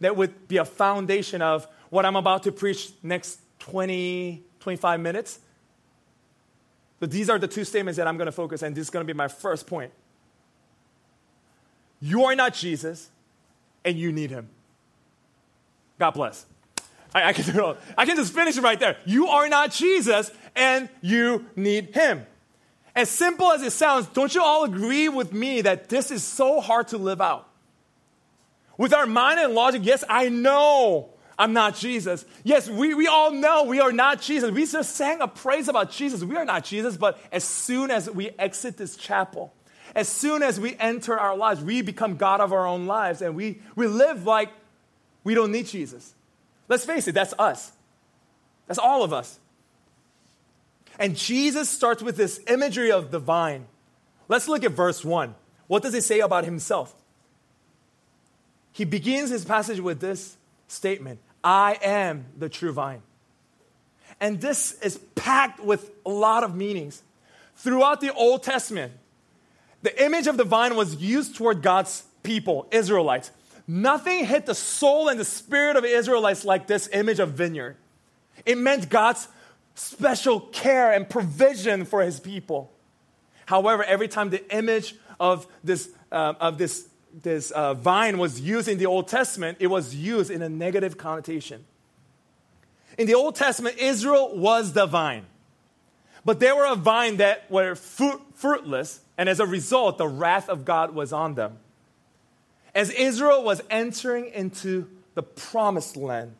that 0.00 0.16
would 0.16 0.48
be 0.48 0.56
a 0.56 0.64
foundation 0.64 1.42
of 1.42 1.68
what 1.90 2.06
I'm 2.06 2.16
about 2.16 2.44
to 2.44 2.52
preach 2.52 2.92
next 3.02 3.40
20, 3.58 4.42
25 4.58 5.00
minutes. 5.00 5.38
So 7.02 7.06
these 7.06 7.28
are 7.28 7.36
the 7.36 7.48
two 7.48 7.64
statements 7.64 7.96
that 7.96 8.06
I'm 8.06 8.16
going 8.16 8.26
to 8.26 8.32
focus, 8.32 8.62
on, 8.62 8.68
and 8.68 8.76
this 8.76 8.82
is 8.82 8.90
going 8.90 9.04
to 9.04 9.12
be 9.12 9.16
my 9.16 9.26
first 9.26 9.66
point. 9.66 9.90
You 12.00 12.26
are 12.26 12.36
not 12.36 12.54
Jesus, 12.54 13.10
and 13.84 13.98
you 13.98 14.12
need 14.12 14.30
him. 14.30 14.48
God 15.98 16.12
bless. 16.12 16.46
I, 17.12 17.30
I, 17.30 17.32
can, 17.32 17.74
I 17.98 18.06
can 18.06 18.16
just 18.16 18.32
finish 18.32 18.56
it 18.56 18.62
right 18.62 18.78
there. 18.78 18.98
You 19.04 19.26
are 19.26 19.48
not 19.48 19.72
Jesus, 19.72 20.30
and 20.54 20.88
you 21.00 21.44
need 21.56 21.92
him. 21.92 22.24
As 22.94 23.10
simple 23.10 23.50
as 23.50 23.62
it 23.62 23.72
sounds, 23.72 24.06
don't 24.06 24.32
you 24.32 24.40
all 24.40 24.62
agree 24.62 25.08
with 25.08 25.32
me 25.32 25.60
that 25.62 25.88
this 25.88 26.12
is 26.12 26.22
so 26.22 26.60
hard 26.60 26.86
to 26.88 26.98
live 26.98 27.20
out? 27.20 27.48
With 28.78 28.94
our 28.94 29.06
mind 29.06 29.40
and 29.40 29.54
logic, 29.54 29.82
yes, 29.84 30.04
I 30.08 30.28
know 30.28 31.10
I'm 31.42 31.54
not 31.54 31.74
Jesus. 31.74 32.24
Yes, 32.44 32.70
we, 32.70 32.94
we 32.94 33.08
all 33.08 33.32
know 33.32 33.64
we 33.64 33.80
are 33.80 33.90
not 33.90 34.22
Jesus. 34.22 34.52
We 34.52 34.64
just 34.64 34.94
sang 34.94 35.20
a 35.20 35.26
praise 35.26 35.66
about 35.66 35.90
Jesus. 35.90 36.22
We 36.22 36.36
are 36.36 36.44
not 36.44 36.62
Jesus, 36.62 36.96
but 36.96 37.18
as 37.32 37.42
soon 37.42 37.90
as 37.90 38.08
we 38.08 38.30
exit 38.38 38.76
this 38.76 38.94
chapel, 38.94 39.52
as 39.96 40.08
soon 40.08 40.44
as 40.44 40.60
we 40.60 40.76
enter 40.78 41.18
our 41.18 41.36
lives, 41.36 41.60
we 41.60 41.82
become 41.82 42.16
God 42.16 42.40
of 42.40 42.52
our 42.52 42.64
own 42.64 42.86
lives 42.86 43.22
and 43.22 43.34
we, 43.34 43.60
we 43.74 43.88
live 43.88 44.24
like 44.24 44.50
we 45.24 45.34
don't 45.34 45.50
need 45.50 45.66
Jesus. 45.66 46.14
Let's 46.68 46.84
face 46.84 47.08
it, 47.08 47.12
that's 47.12 47.34
us. 47.40 47.72
That's 48.68 48.78
all 48.78 49.02
of 49.02 49.12
us. 49.12 49.40
And 50.96 51.16
Jesus 51.16 51.68
starts 51.68 52.04
with 52.04 52.16
this 52.16 52.38
imagery 52.46 52.92
of 52.92 53.10
the 53.10 53.18
vine. 53.18 53.66
Let's 54.28 54.46
look 54.46 54.62
at 54.62 54.70
verse 54.70 55.04
1. 55.04 55.34
What 55.66 55.82
does 55.82 55.94
it 55.94 56.04
say 56.04 56.20
about 56.20 56.44
himself? 56.44 56.94
He 58.70 58.84
begins 58.84 59.30
his 59.30 59.44
passage 59.44 59.80
with 59.80 59.98
this 59.98 60.36
statement 60.68 61.18
I 61.42 61.78
am 61.82 62.26
the 62.38 62.48
true 62.48 62.72
vine. 62.72 63.02
And 64.20 64.40
this 64.40 64.72
is 64.80 64.98
packed 65.14 65.60
with 65.60 65.90
a 66.06 66.10
lot 66.10 66.44
of 66.44 66.54
meanings. 66.54 67.02
Throughout 67.56 68.00
the 68.00 68.12
Old 68.12 68.42
Testament, 68.42 68.92
the 69.82 70.04
image 70.04 70.26
of 70.26 70.36
the 70.36 70.44
vine 70.44 70.76
was 70.76 70.96
used 70.96 71.36
toward 71.36 71.62
God's 71.62 72.04
people, 72.22 72.68
Israelites. 72.70 73.30
Nothing 73.66 74.24
hit 74.24 74.46
the 74.46 74.54
soul 74.54 75.08
and 75.08 75.18
the 75.18 75.24
spirit 75.24 75.76
of 75.76 75.84
Israelites 75.84 76.44
like 76.44 76.66
this 76.66 76.88
image 76.92 77.18
of 77.18 77.32
vineyard. 77.32 77.76
It 78.46 78.58
meant 78.58 78.88
God's 78.88 79.28
special 79.74 80.40
care 80.40 80.92
and 80.92 81.08
provision 81.08 81.84
for 81.84 82.02
his 82.02 82.20
people. 82.20 82.72
However, 83.46 83.82
every 83.82 84.08
time 84.08 84.30
the 84.30 84.56
image 84.56 84.94
of 85.18 85.46
this, 85.64 85.88
uh, 86.10 86.34
of 86.40 86.58
this, 86.58 86.88
this 87.12 87.50
uh, 87.50 87.74
vine 87.74 88.18
was 88.18 88.40
used 88.40 88.68
in 88.68 88.78
the 88.78 88.86
Old 88.86 89.08
Testament, 89.08 89.58
it 89.60 89.66
was 89.66 89.94
used 89.94 90.30
in 90.30 90.42
a 90.42 90.48
negative 90.48 90.96
connotation. 90.96 91.64
In 92.98 93.06
the 93.06 93.14
Old 93.14 93.36
Testament, 93.36 93.76
Israel 93.78 94.36
was 94.36 94.72
the 94.72 94.86
vine. 94.86 95.26
But 96.24 96.40
they 96.40 96.52
were 96.52 96.66
a 96.66 96.76
vine 96.76 97.16
that 97.16 97.50
were 97.50 97.74
fruit, 97.74 98.20
fruitless, 98.34 99.00
and 99.18 99.28
as 99.28 99.40
a 99.40 99.46
result, 99.46 99.98
the 99.98 100.06
wrath 100.08 100.48
of 100.48 100.64
God 100.64 100.94
was 100.94 101.12
on 101.12 101.34
them. 101.34 101.58
As 102.74 102.90
Israel 102.90 103.42
was 103.42 103.60
entering 103.70 104.26
into 104.26 104.88
the 105.14 105.22
promised 105.22 105.96
land, 105.96 106.34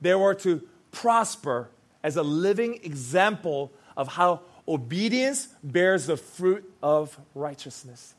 they 0.00 0.14
were 0.14 0.34
to 0.36 0.62
prosper 0.92 1.68
as 2.02 2.16
a 2.16 2.22
living 2.22 2.74
example 2.82 3.72
of 3.96 4.08
how 4.08 4.40
obedience 4.66 5.48
bears 5.62 6.06
the 6.06 6.16
fruit 6.16 6.70
of 6.82 7.18
righteousness. 7.34 8.14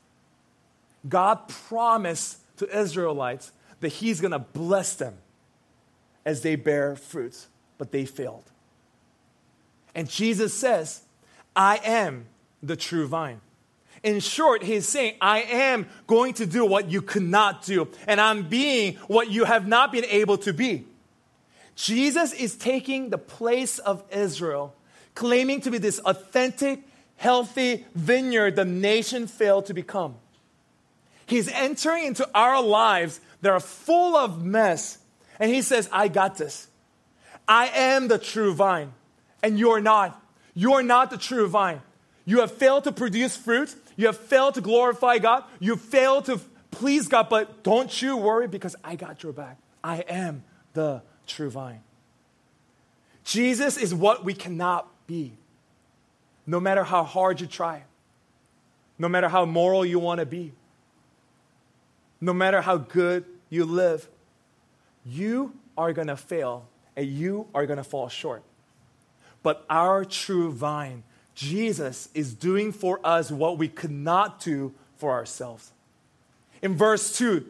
God 1.07 1.47
promised 1.47 2.39
to 2.57 2.79
Israelites 2.79 3.51
that 3.79 3.89
He's 3.89 4.21
going 4.21 4.31
to 4.31 4.39
bless 4.39 4.95
them 4.95 5.17
as 6.25 6.41
they 6.41 6.55
bear 6.55 6.95
fruits, 6.95 7.47
but 7.77 7.91
they 7.91 8.05
failed. 8.05 8.43
And 9.93 10.09
Jesus 10.09 10.53
says, 10.53 11.01
I 11.55 11.79
am 11.83 12.25
the 12.61 12.75
true 12.75 13.07
vine. 13.07 13.41
In 14.03 14.19
short, 14.19 14.61
he's 14.61 14.87
saying, 14.87 15.15
I 15.19 15.41
am 15.41 15.87
going 16.05 16.33
to 16.35 16.45
do 16.45 16.65
what 16.65 16.91
you 16.91 17.01
could 17.01 17.23
not 17.23 17.63
do, 17.65 17.87
and 18.05 18.21
I'm 18.21 18.47
being 18.47 18.95
what 19.07 19.31
you 19.31 19.45
have 19.45 19.67
not 19.67 19.91
been 19.91 20.05
able 20.05 20.37
to 20.39 20.53
be. 20.53 20.85
Jesus 21.75 22.31
is 22.33 22.55
taking 22.55 23.09
the 23.09 23.17
place 23.17 23.79
of 23.79 24.03
Israel, 24.11 24.75
claiming 25.15 25.61
to 25.61 25.71
be 25.71 25.77
this 25.77 25.99
authentic, 25.99 26.81
healthy 27.15 27.85
vineyard 27.95 28.55
the 28.55 28.65
nation 28.65 29.27
failed 29.27 29.65
to 29.67 29.73
become. 29.73 30.15
He's 31.25 31.47
entering 31.47 32.05
into 32.05 32.29
our 32.35 32.61
lives 32.61 33.19
that 33.41 33.51
are 33.51 33.59
full 33.59 34.15
of 34.15 34.43
mess, 34.43 34.97
and 35.39 35.51
he 35.51 35.61
says, 35.61 35.89
I 35.91 36.07
got 36.07 36.37
this. 36.37 36.67
I 37.47 37.67
am 37.67 38.07
the 38.07 38.17
true 38.17 38.53
vine, 38.53 38.93
and 39.43 39.59
you're 39.59 39.81
not. 39.81 40.21
You're 40.53 40.83
not 40.83 41.09
the 41.09 41.17
true 41.17 41.47
vine. 41.47 41.81
You 42.25 42.39
have 42.39 42.51
failed 42.51 42.85
to 42.85 42.91
produce 42.91 43.35
fruit. 43.35 43.73
You 43.95 44.07
have 44.07 44.17
failed 44.17 44.55
to 44.55 44.61
glorify 44.61 45.19
God. 45.19 45.43
You 45.59 45.75
failed 45.75 46.25
to 46.25 46.39
please 46.71 47.07
God, 47.07 47.29
but 47.29 47.63
don't 47.63 48.01
you 48.01 48.17
worry 48.17 48.47
because 48.47 48.75
I 48.83 48.95
got 48.95 49.23
your 49.23 49.31
back. 49.31 49.57
I 49.83 49.97
am 50.07 50.43
the 50.73 51.03
true 51.27 51.49
vine. 51.49 51.81
Jesus 53.23 53.77
is 53.77 53.93
what 53.93 54.23
we 54.23 54.33
cannot 54.33 54.87
be. 55.07 55.33
No 56.47 56.59
matter 56.59 56.83
how 56.83 57.03
hard 57.03 57.41
you 57.41 57.47
try, 57.47 57.83
no 58.99 59.09
matter 59.09 59.27
how 59.27 59.45
moral 59.45 59.85
you 59.85 59.99
want 59.99 60.19
to 60.19 60.25
be, 60.25 60.53
no 62.25 62.33
matter 62.33 62.61
how 62.61 62.77
good 62.77 63.23
you 63.49 63.65
live, 63.65 64.09
you 65.05 65.53
are 65.77 65.93
going 65.93 66.07
to 66.07 66.17
fail 66.17 66.67
and 66.95 67.05
you 67.05 67.47
are 67.53 67.67
going 67.67 67.77
to 67.77 67.83
fall 67.83 68.09
short. 68.09 68.41
But 69.43 69.63
our 69.69 70.03
true 70.03 70.51
vine, 70.51 71.03
Jesus, 71.35 72.09
is 72.15 72.33
doing 72.33 72.71
for 72.71 72.99
us 73.03 73.29
what 73.29 73.59
we 73.59 73.67
could 73.67 73.91
not 73.91 74.39
do 74.39 74.73
for 74.97 75.11
ourselves. 75.11 75.71
In 76.63 76.75
verse 76.75 77.15
2, 77.15 77.45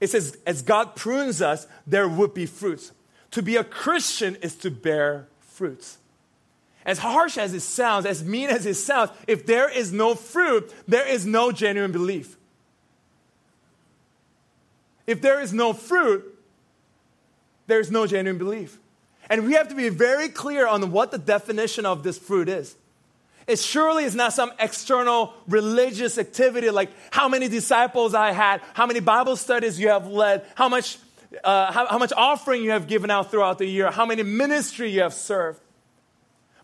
it 0.00 0.08
says, 0.08 0.38
As 0.46 0.62
God 0.62 0.96
prunes 0.96 1.42
us, 1.42 1.66
there 1.86 2.08
would 2.08 2.32
be 2.32 2.46
fruits. 2.46 2.92
To 3.32 3.42
be 3.42 3.56
a 3.56 3.64
Christian 3.64 4.36
is 4.36 4.54
to 4.56 4.70
bear 4.70 5.28
fruits. 5.40 5.98
As 6.86 7.00
harsh 7.00 7.36
as 7.36 7.52
it 7.52 7.60
sounds, 7.60 8.06
as 8.06 8.24
mean 8.24 8.48
as 8.48 8.64
it 8.64 8.74
sounds, 8.74 9.10
if 9.28 9.44
there 9.44 9.68
is 9.68 9.92
no 9.92 10.14
fruit, 10.14 10.72
there 10.88 11.06
is 11.06 11.26
no 11.26 11.52
genuine 11.52 11.92
belief. 11.92 12.38
If 15.10 15.20
there 15.20 15.40
is 15.40 15.52
no 15.52 15.72
fruit, 15.72 16.38
there 17.66 17.80
is 17.80 17.90
no 17.90 18.06
genuine 18.06 18.38
belief. 18.38 18.78
And 19.28 19.44
we 19.44 19.54
have 19.54 19.66
to 19.70 19.74
be 19.74 19.88
very 19.88 20.28
clear 20.28 20.68
on 20.68 20.92
what 20.92 21.10
the 21.10 21.18
definition 21.18 21.84
of 21.84 22.04
this 22.04 22.16
fruit 22.16 22.48
is. 22.48 22.76
It 23.48 23.58
surely 23.58 24.04
is 24.04 24.14
not 24.14 24.34
some 24.34 24.52
external 24.60 25.34
religious 25.48 26.16
activity 26.16 26.70
like 26.70 26.90
how 27.10 27.28
many 27.28 27.48
disciples 27.48 28.14
I 28.14 28.30
had, 28.30 28.60
how 28.72 28.86
many 28.86 29.00
Bible 29.00 29.34
studies 29.34 29.80
you 29.80 29.88
have 29.88 30.06
led, 30.06 30.44
how 30.54 30.68
much 30.68 30.98
uh, 31.42 31.72
how, 31.72 31.86
how 31.86 31.98
much 31.98 32.12
offering 32.16 32.62
you 32.62 32.70
have 32.70 32.86
given 32.86 33.10
out 33.10 33.32
throughout 33.32 33.58
the 33.58 33.66
year, 33.66 33.90
how 33.90 34.06
many 34.06 34.22
ministry 34.22 34.92
you 34.92 35.02
have 35.02 35.14
served. 35.14 35.60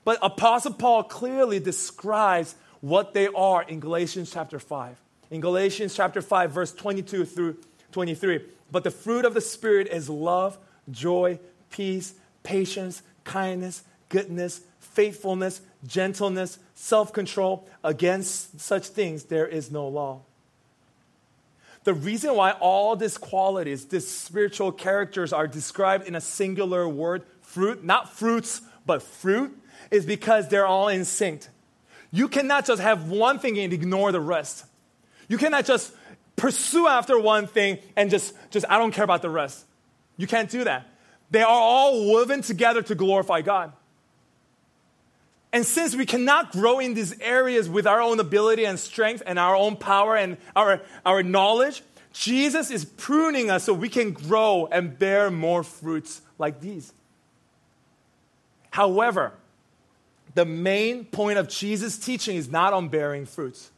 But 0.05 0.21
Apostle 0.23 0.75
Paul 0.75 1.03
clearly 1.03 1.59
describes 1.59 2.55
what 2.81 3.13
they 3.13 3.27
are 3.27 3.65
in 3.65 3.81
Galatians 3.81 4.31
chapter 4.31 4.61
5. 4.61 5.01
In 5.33 5.41
Galatians 5.41 5.97
chapter 5.97 6.23
5, 6.23 6.53
verse 6.53 6.73
22 6.73 7.25
through 7.25 7.57
23. 7.97 8.43
But 8.71 8.85
the 8.85 8.91
fruit 8.91 9.25
of 9.25 9.33
the 9.33 9.41
Spirit 9.41 9.89
is 9.89 10.11
love, 10.11 10.59
joy, 10.91 11.39
peace, 11.71 12.13
patience, 12.43 13.01
kindness, 13.25 13.85
goodness, 14.11 14.61
faithfulness, 14.81 15.63
gentleness, 15.87 16.59
self 16.75 17.15
control. 17.15 17.67
Against 17.83 18.61
such 18.61 18.89
things 18.89 19.25
there 19.25 19.47
is 19.47 19.71
no 19.71 19.89
law. 19.89 20.21
The 21.85 21.95
reason 21.95 22.37
why 22.37 22.51
all 22.51 22.97
these 22.97 23.17
qualities, 23.17 23.87
these 23.87 24.07
spiritual 24.07 24.73
characters 24.73 25.33
are 25.33 25.47
described 25.47 26.07
in 26.07 26.15
a 26.15 26.21
singular 26.21 26.87
word, 26.87 27.23
fruit, 27.41 27.83
not 27.83 28.13
fruits, 28.13 28.61
but 28.85 29.03
fruit, 29.03 29.57
is 29.91 30.05
because 30.05 30.49
they're 30.49 30.67
all 30.67 30.89
in 30.89 31.07
sync. 31.07 31.47
You 32.13 32.29
cannot 32.29 32.67
just 32.67 32.83
have 32.83 33.09
one 33.09 33.39
thing 33.39 33.59
and 33.59 33.73
ignore 33.73 34.13
the 34.13 34.21
rest. 34.21 34.67
You 35.29 35.39
cannot 35.39 35.65
just 35.65 35.95
pursue 36.37 36.87
after 36.87 37.19
one 37.19 37.47
thing 37.47 37.79
and 37.97 38.11
just, 38.11 38.35
just 38.51 38.67
I 38.69 38.79
don't 38.79 38.93
care 38.93 39.05
about 39.05 39.23
the 39.23 39.31
rest. 39.31 39.65
You 40.17 40.27
can't 40.27 40.51
do 40.51 40.65
that. 40.65 40.87
They 41.31 41.43
are 41.43 41.49
all 41.49 42.07
woven 42.13 42.43
together 42.43 42.83
to 42.83 42.95
glorify 42.95 43.43
God. 43.43 43.73
And 45.53 45.65
since 45.65 45.97
we 45.97 46.07
cannot 46.07 46.53
grow 46.53 46.79
in 46.79 46.95
these 46.95 47.19
areas 47.21 47.69
with 47.69 47.87
our 47.87 48.01
own 48.01 48.21
ability 48.21 48.65
and 48.65 48.79
strength 48.79 49.23
and 49.25 49.39
our 49.39 49.57
own 49.57 49.77
power 49.77 50.17
and 50.17 50.37
our, 50.55 50.83
our 51.05 51.23
knowledge, 51.23 51.83
Jesus 52.13 52.71
is 52.71 52.85
pruning 52.85 53.51
us 53.51 53.65
so 53.65 53.73
we 53.73 53.89
can 53.89 54.13
grow 54.13 54.69
and 54.71 54.99
bear 54.99 55.31
more 55.31 55.63
fruits 55.63 56.21
like 56.39 56.61
these. 56.61 56.93
However, 58.71 59.33
the 60.35 60.45
main 60.45 61.07
point 61.07 61.39
of 61.39 61.49
Jesus' 61.49 61.99
teaching 61.99 62.37
is 62.37 62.51
not 62.51 62.75
on 62.75 62.89
bearing 62.89 63.25
fruits. 63.25 63.71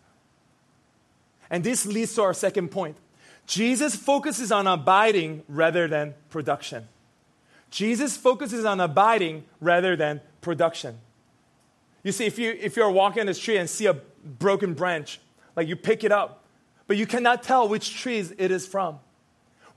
And 1.51 1.65
this 1.65 1.87
leads 1.87 2.15
to 2.15 2.23
our 2.23 2.35
second 2.35 2.71
point. 2.71 2.97
Jesus 3.47 3.97
focuses 3.97 4.53
on 4.53 4.67
abiding 4.67 5.43
rather 5.49 5.89
than 5.89 6.15
production. 6.29 6.89
Jesus 7.71 8.17
focuses 8.17 8.65
on 8.65 8.81
abiding 8.81 9.45
rather 9.61 9.97
than 9.97 10.21
production. 10.41 10.99
You 12.03 12.13
see, 12.13 12.27
if, 12.27 12.39
you, 12.39 12.57
if 12.61 12.77
you're 12.77 12.91
walking 12.91 13.23
in 13.23 13.27
the 13.27 13.35
street 13.35 13.59
and 13.59 13.69
see 13.69 13.87
a 13.87 13.95
broken 13.95 14.75
branch, 14.75 15.21
like 15.57 15.69
you 15.69 15.77
pick 15.77 16.05
it 16.05 16.13
up, 16.13 16.45
but 16.87 16.97
you 16.97 17.07
cannot 17.07 17.43
tell 17.43 17.69
which 17.69 17.95
trees 17.95 18.33
it 18.39 18.51
is 18.51 18.67
from. 18.67 19.01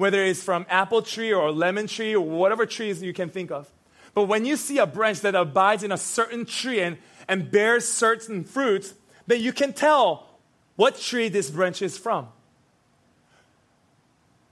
whether 0.01 0.23
it's 0.23 0.41
from 0.41 0.65
apple 0.67 1.03
tree 1.03 1.31
or 1.31 1.51
lemon 1.51 1.85
tree 1.85 2.15
or 2.15 2.25
whatever 2.25 2.65
trees 2.65 3.03
you 3.03 3.13
can 3.13 3.29
think 3.29 3.51
of. 3.51 3.71
But 4.15 4.23
when 4.23 4.45
you 4.45 4.57
see 4.57 4.79
a 4.79 4.87
branch 4.87 5.21
that 5.21 5.35
abides 5.35 5.83
in 5.83 5.91
a 5.91 5.97
certain 5.97 6.43
tree 6.43 6.81
and, 6.81 6.97
and 7.27 7.51
bears 7.51 7.87
certain 7.87 8.43
fruits, 8.43 8.95
then 9.27 9.41
you 9.41 9.53
can 9.53 9.73
tell 9.73 10.30
what 10.81 10.99
tree 10.99 11.29
this 11.29 11.47
branch 11.51 11.83
is 11.83 11.95
from. 11.95 12.27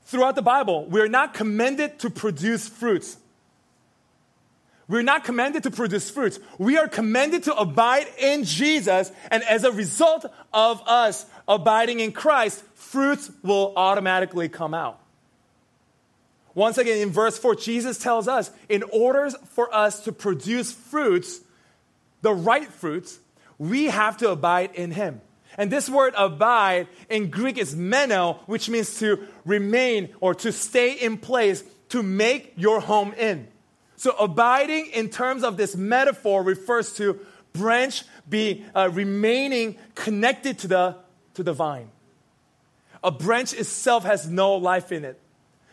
Throughout 0.04 0.36
the 0.36 0.44
Bible, 0.44 0.86
we're 0.86 1.08
not 1.08 1.34
commanded 1.34 1.98
to 2.02 2.12
produce 2.12 2.70
fruits. 2.70 3.18
We're 4.88 5.02
not 5.02 5.24
commanded 5.24 5.64
to 5.64 5.72
produce 5.72 6.12
fruits. 6.12 6.40
We 6.60 6.78
are 6.78 6.88
commanded 6.88 7.46
to 7.46 7.56
abide 7.56 8.06
in 8.20 8.44
Jesus, 8.44 9.12
and 9.32 9.42
as 9.42 9.64
a 9.64 9.72
result 9.72 10.28
of 10.54 10.84
us 10.88 11.26
abiding 11.48 12.00
in 12.00 12.12
Christ, 12.12 12.64
fruits 12.76 13.32
will 13.42 13.74
automatically 13.76 14.50
come 14.50 14.76
out. 14.76 15.02
Once 16.54 16.78
again, 16.78 17.00
in 17.00 17.10
verse 17.10 17.40
4, 17.40 17.56
Jesus 17.56 17.98
tells 17.98 18.28
us 18.28 18.52
in 18.68 18.84
order 18.94 19.32
for 19.32 19.74
us 19.74 20.04
to 20.04 20.12
produce 20.12 20.72
fruits, 20.72 21.42
the 22.22 22.36
right 22.36 22.68
fruits, 22.68 23.18
we 23.58 23.86
have 23.86 24.18
to 24.18 24.30
abide 24.30 24.76
in 24.76 24.92
Him. 24.92 25.22
And 25.58 25.72
this 25.72 25.90
word 25.90 26.14
abide 26.18 26.88
in 27.10 27.30
Greek 27.30 27.58
is 27.58 27.76
meno, 27.76 28.40
which 28.46 28.70
means 28.70 29.00
to 29.00 29.28
remain 29.46 30.10
or 30.22 30.34
to 30.36 30.52
stay 30.52 30.94
in 30.94 31.18
place, 31.18 31.64
to 31.90 32.04
make 32.04 32.54
your 32.56 32.80
home 32.80 33.14
in. 33.14 33.48
So 33.98 34.12
abiding 34.12 34.88
in 34.88 35.10
terms 35.10 35.44
of 35.44 35.58
this 35.58 35.76
metaphor 35.76 36.44
refers 36.44 36.94
to 36.94 37.20
branch 37.52 38.04
be 38.30 38.64
uh, 38.76 38.90
remaining 38.94 39.78
connected 39.96 40.60
to 40.60 40.68
the, 40.68 40.96
to 41.34 41.44
the 41.44 41.52
vine. 41.52 41.90
A 43.04 43.12
branch 43.12 43.54
itself 43.54 44.06
has 44.06 44.30
no 44.30 44.56
life 44.56 44.92
in 44.92 45.04
it. 45.04 45.20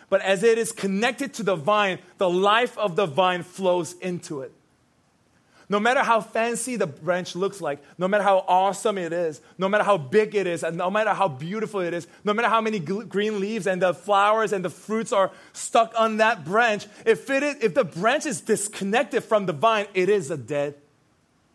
But 0.08 0.22
as 0.22 0.42
it 0.42 0.58
is 0.58 0.72
connected 0.72 1.34
to 1.34 1.42
the 1.42 1.56
vine, 1.56 1.98
the 2.18 2.30
life 2.30 2.78
of 2.78 2.96
the 2.96 3.06
vine 3.06 3.42
flows 3.42 3.92
into 3.94 4.40
it. 4.40 4.52
No 5.68 5.80
matter 5.80 6.02
how 6.02 6.20
fancy 6.20 6.76
the 6.76 6.86
branch 6.86 7.34
looks 7.34 7.60
like, 7.60 7.80
no 7.98 8.06
matter 8.06 8.22
how 8.22 8.44
awesome 8.46 8.98
it 8.98 9.12
is, 9.12 9.40
no 9.58 9.68
matter 9.68 9.82
how 9.82 9.98
big 9.98 10.36
it 10.36 10.46
is, 10.46 10.62
and 10.62 10.76
no 10.76 10.90
matter 10.90 11.12
how 11.12 11.26
beautiful 11.26 11.80
it 11.80 11.92
is, 11.92 12.06
no 12.24 12.32
matter 12.32 12.48
how 12.48 12.60
many 12.60 12.78
gl- 12.78 13.08
green 13.08 13.40
leaves 13.40 13.66
and 13.66 13.82
the 13.82 13.92
flowers 13.92 14.52
and 14.52 14.64
the 14.64 14.70
fruits 14.70 15.12
are 15.12 15.32
stuck 15.52 15.92
on 15.98 16.18
that 16.18 16.44
branch, 16.44 16.86
if, 17.04 17.28
it 17.30 17.42
is, 17.42 17.56
if 17.62 17.74
the 17.74 17.82
branch 17.82 18.26
is 18.26 18.40
disconnected 18.40 19.24
from 19.24 19.46
the 19.46 19.52
vine, 19.52 19.86
it 19.92 20.08
is 20.08 20.30
a 20.30 20.36
dead 20.36 20.76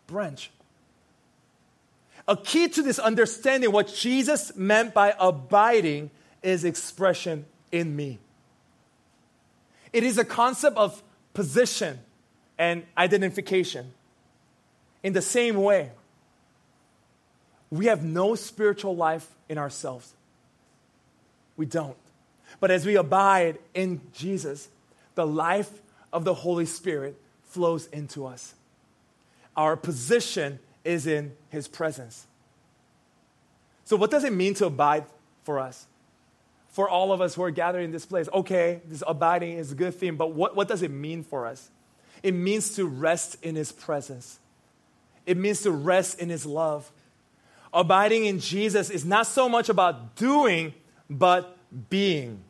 branch. 0.06 0.50
A 2.28 2.36
key 2.36 2.68
to 2.68 2.82
this 2.82 2.98
understanding, 2.98 3.72
what 3.72 3.88
Jesus 3.88 4.54
meant 4.54 4.92
by 4.92 5.14
abiding, 5.18 6.10
is 6.42 6.64
expression 6.64 7.46
in 7.70 7.96
me. 7.96 8.18
It 9.90 10.04
is 10.04 10.18
a 10.18 10.24
concept 10.24 10.76
of 10.76 11.02
position 11.32 11.98
and 12.58 12.84
identification. 12.96 13.94
In 15.02 15.12
the 15.12 15.22
same 15.22 15.56
way, 15.56 15.90
we 17.70 17.86
have 17.86 18.04
no 18.04 18.34
spiritual 18.34 18.94
life 18.94 19.28
in 19.48 19.58
ourselves. 19.58 20.12
We 21.56 21.66
don't. 21.66 21.96
But 22.60 22.70
as 22.70 22.84
we 22.84 22.96
abide 22.96 23.58
in 23.74 24.00
Jesus, 24.12 24.68
the 25.14 25.26
life 25.26 25.70
of 26.12 26.24
the 26.24 26.34
Holy 26.34 26.66
Spirit 26.66 27.16
flows 27.44 27.86
into 27.86 28.26
us. 28.26 28.54
Our 29.56 29.76
position 29.76 30.58
is 30.84 31.06
in 31.06 31.32
His 31.50 31.68
presence. 31.68 32.26
So, 33.84 33.96
what 33.96 34.10
does 34.10 34.24
it 34.24 34.32
mean 34.32 34.54
to 34.54 34.66
abide 34.66 35.04
for 35.44 35.58
us? 35.58 35.86
For 36.68 36.88
all 36.88 37.12
of 37.12 37.20
us 37.20 37.34
who 37.34 37.42
are 37.42 37.50
gathered 37.50 37.82
in 37.82 37.90
this 37.90 38.06
place, 38.06 38.28
okay, 38.32 38.80
this 38.86 39.02
abiding 39.06 39.58
is 39.58 39.72
a 39.72 39.74
good 39.74 39.94
thing, 39.94 40.16
but 40.16 40.32
what, 40.32 40.56
what 40.56 40.68
does 40.68 40.82
it 40.82 40.90
mean 40.90 41.22
for 41.22 41.46
us? 41.46 41.70
It 42.22 42.32
means 42.32 42.76
to 42.76 42.86
rest 42.86 43.36
in 43.42 43.56
His 43.56 43.72
presence. 43.72 44.38
It 45.26 45.36
means 45.36 45.62
to 45.62 45.70
rest 45.70 46.18
in 46.18 46.28
His 46.28 46.44
love. 46.46 46.90
Abiding 47.72 48.26
in 48.26 48.38
Jesus 48.38 48.90
is 48.90 49.04
not 49.04 49.26
so 49.26 49.48
much 49.48 49.68
about 49.68 50.16
doing, 50.16 50.74
but 51.08 51.56
being. 51.88 52.40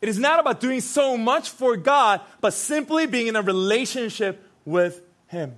It 0.00 0.08
is 0.08 0.18
not 0.18 0.38
about 0.40 0.60
doing 0.60 0.80
so 0.80 1.16
much 1.16 1.50
for 1.50 1.76
God, 1.76 2.20
but 2.40 2.52
simply 2.52 3.06
being 3.06 3.26
in 3.26 3.36
a 3.36 3.42
relationship 3.42 4.42
with 4.64 5.02
Him. 5.26 5.56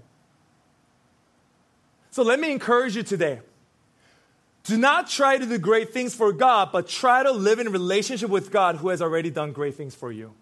So 2.11 2.23
let 2.23 2.41
me 2.41 2.51
encourage 2.51 2.97
you 2.97 3.03
today. 3.03 3.41
Do 4.65 4.77
not 4.77 5.09
try 5.09 5.39
to 5.39 5.47
do 5.47 5.59
great 5.59 5.93
things 5.93 6.15
for 6.15 6.33
God, 6.33 6.71
but 6.73 6.89
try 6.89 7.23
to 7.23 7.31
live 7.31 7.59
in 7.61 7.71
relationship 7.71 8.31
with 8.31 8.51
God 8.51 8.77
who 8.77 8.89
has 8.89 9.01
already 9.01 9.31
done 9.31 9.53
great 9.53 9.75
things 9.75 9.95
for 9.95 10.11
you. 10.11 10.33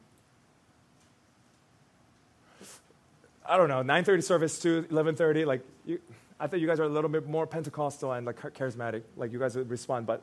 I 3.48 3.56
don't 3.56 3.68
know, 3.68 3.82
9:30 3.82 4.22
service 4.22 4.58
to 4.60 4.82
11:30. 4.84 5.46
Like, 5.46 5.62
you, 5.84 6.00
I 6.38 6.46
thought 6.46 6.60
you 6.60 6.66
guys 6.66 6.78
are 6.78 6.84
a 6.84 6.88
little 6.88 7.10
bit 7.10 7.26
more 7.26 7.46
Pentecostal 7.46 8.12
and 8.12 8.26
like 8.26 8.36
charismatic. 8.36 9.02
Like, 9.16 9.32
you 9.32 9.38
guys 9.38 9.56
would 9.56 9.70
respond, 9.70 10.06
but 10.06 10.22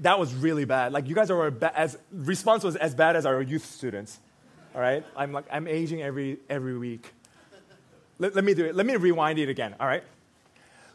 that 0.00 0.18
was 0.18 0.34
really 0.34 0.64
bad. 0.64 0.92
Like, 0.92 1.08
you 1.08 1.14
guys 1.14 1.30
are 1.30 1.54
as 1.74 1.96
response 2.12 2.64
was 2.64 2.76
as 2.76 2.94
bad 2.94 3.16
as 3.16 3.24
our 3.24 3.40
youth 3.40 3.64
students. 3.64 4.18
All 4.74 4.80
right, 4.80 5.04
I'm 5.16 5.32
like 5.32 5.44
I'm 5.52 5.68
aging 5.68 6.02
every 6.02 6.38
every 6.50 6.76
week. 6.76 7.12
Let, 8.18 8.34
let 8.34 8.44
me 8.44 8.54
do 8.54 8.64
it. 8.64 8.74
Let 8.74 8.86
me 8.86 8.96
rewind 8.96 9.38
it 9.38 9.48
again. 9.48 9.74
All 9.78 9.86
right. 9.86 10.02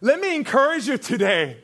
Let 0.01 0.19
me 0.19 0.35
encourage 0.35 0.87
you 0.87 0.97
today. 0.97 1.57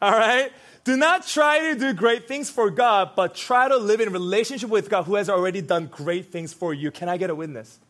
All 0.00 0.12
right. 0.12 0.50
Do 0.84 0.96
not 0.96 1.26
try 1.26 1.72
to 1.72 1.74
do 1.78 1.92
great 1.92 2.28
things 2.28 2.48
for 2.48 2.70
God, 2.70 3.10
but 3.16 3.34
try 3.34 3.68
to 3.68 3.76
live 3.76 4.00
in 4.00 4.12
relationship 4.12 4.70
with 4.70 4.88
God 4.88 5.02
who 5.02 5.16
has 5.16 5.28
already 5.28 5.60
done 5.60 5.86
great 5.86 6.30
things 6.30 6.52
for 6.52 6.72
you. 6.72 6.90
Can 6.90 7.08
I 7.08 7.16
get 7.16 7.28
a 7.28 7.34
witness? 7.34 7.80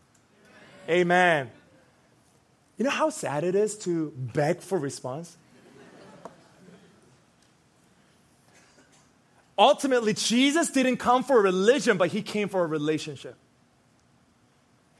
Amen. 0.88 1.50
You 2.76 2.84
know 2.84 2.90
how 2.90 3.10
sad 3.10 3.44
it 3.44 3.54
is 3.54 3.76
to 3.78 4.12
beg 4.16 4.60
for 4.60 4.78
response? 4.78 5.36
Ultimately, 9.58 10.12
Jesus 10.12 10.70
didn't 10.70 10.98
come 10.98 11.24
for 11.24 11.40
religion, 11.40 11.96
but 11.96 12.10
he 12.10 12.20
came 12.20 12.48
for 12.48 12.62
a 12.62 12.66
relationship. 12.66 13.36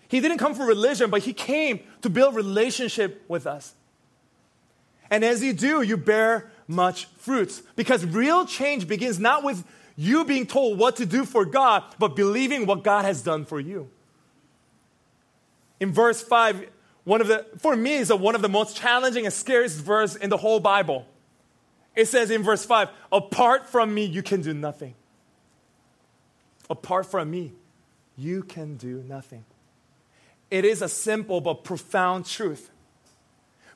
He 0.09 0.21
didn't 0.21 0.39
come 0.39 0.55
for 0.55 0.65
religion, 0.65 1.11
but 1.11 1.23
he 1.23 1.35
came 1.35 1.81
to 2.01 2.09
build 2.09 2.35
relationship 2.35 3.25
with 3.29 3.47
us. 3.47 3.75
And 5.11 5.25
as 5.25 5.43
you 5.43 5.53
do, 5.53 5.83
you 5.83 5.97
bear 5.97 6.51
much 6.67 7.05
fruits 7.19 7.63
because 7.77 8.05
real 8.05 8.47
change 8.47 8.89
begins 8.89 9.21
not 9.21 9.45
with 9.45 9.65
you 9.95 10.25
being 10.25 10.47
told 10.47 10.79
what 10.79 10.97
to 10.97 11.07
do 11.07 11.25
for 11.25 11.45
God, 11.45 11.85
but 11.99 12.17
believing 12.17 12.67
what 12.67 12.83
God 12.83 13.05
has 13.05 13.23
done 13.23 13.45
for 13.45 13.61
you 13.61 13.91
in 15.81 15.93
verse 15.93 16.23
5, 16.23 16.69
one 17.05 17.21
of 17.21 17.29
the, 17.29 17.47
for 17.59 17.77
me, 17.77 17.95
is 17.95 18.13
one 18.13 18.35
of 18.35 18.43
the 18.43 18.49
most 18.49 18.77
challenging 18.77 19.25
and 19.25 19.33
scariest 19.33 19.79
verse 19.79 20.17
in 20.17 20.31
the 20.31 20.37
whole 20.37 20.61
Bible. 20.61 21.07
It 21.95 22.09
says 22.09 22.31
in 22.31 22.43
verse 22.43 22.65
5, 22.65 22.89
apart 23.13 23.69
from 23.69 23.95
me, 23.95 24.05
you 24.05 24.23
can 24.23 24.43
do 24.43 24.53
nothing. 24.53 24.95
Apart 26.69 27.07
from 27.07 27.31
me, 27.31 27.53
you 28.17 28.43
can 28.43 28.77
do 28.77 29.03
nothing. 29.07 29.45
It 30.51 30.65
is 30.65 30.83
a 30.83 30.89
simple 30.89 31.41
but 31.41 31.65
profound 31.65 32.27
truth. 32.27 32.71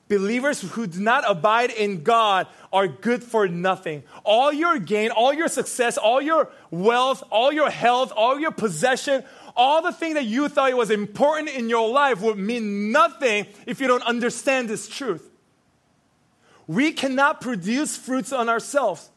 Believers 0.07 0.59
who 0.59 0.87
do 0.87 0.99
not 0.99 1.23
abide 1.25 1.71
in 1.71 2.03
God 2.03 2.47
are 2.73 2.85
good 2.85 3.23
for 3.23 3.47
nothing. 3.47 4.03
All 4.25 4.51
your 4.51 4.77
gain, 4.77 5.09
all 5.09 5.33
your 5.33 5.47
success, 5.47 5.97
all 5.97 6.21
your 6.21 6.51
wealth, 6.69 7.23
all 7.31 7.53
your 7.53 7.69
health, 7.69 8.11
all 8.13 8.37
your 8.37 8.51
possession, 8.51 9.23
all 9.55 9.81
the 9.81 9.91
things 9.91 10.15
that 10.15 10.25
you 10.25 10.47
thought 10.49 10.73
was 10.73 10.89
important 10.89 11.49
in 11.49 11.69
your 11.69 11.89
life 11.89 12.21
would 12.21 12.37
mean 12.37 12.91
nothing 12.91 13.47
if 13.65 13.81
you 13.81 13.87
don't 13.87 14.03
understand 14.03 14.69
this 14.69 14.87
truth. 14.87 15.29
We 16.67 16.91
cannot 16.93 17.41
produce 17.41 17.97
fruits 17.97 18.31
on 18.31 18.47
ourselves. 18.49 19.09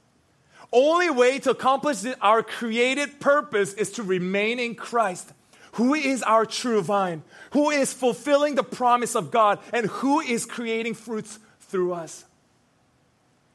Only 0.72 1.10
way 1.10 1.38
to 1.40 1.50
accomplish 1.50 2.04
our 2.20 2.42
created 2.42 3.20
purpose 3.20 3.74
is 3.74 3.92
to 3.92 4.02
remain 4.02 4.58
in 4.58 4.74
Christ, 4.74 5.32
who 5.72 5.94
is 5.94 6.22
our 6.24 6.44
true 6.44 6.82
vine, 6.82 7.22
who 7.52 7.70
is 7.70 7.92
fulfilling 7.92 8.56
the 8.56 8.64
promise 8.64 9.14
of 9.14 9.30
God, 9.30 9.60
and 9.72 9.86
who 9.86 10.20
is 10.20 10.46
creating 10.46 10.94
fruits 10.94 11.38
through 11.60 11.92
us. 11.92 12.24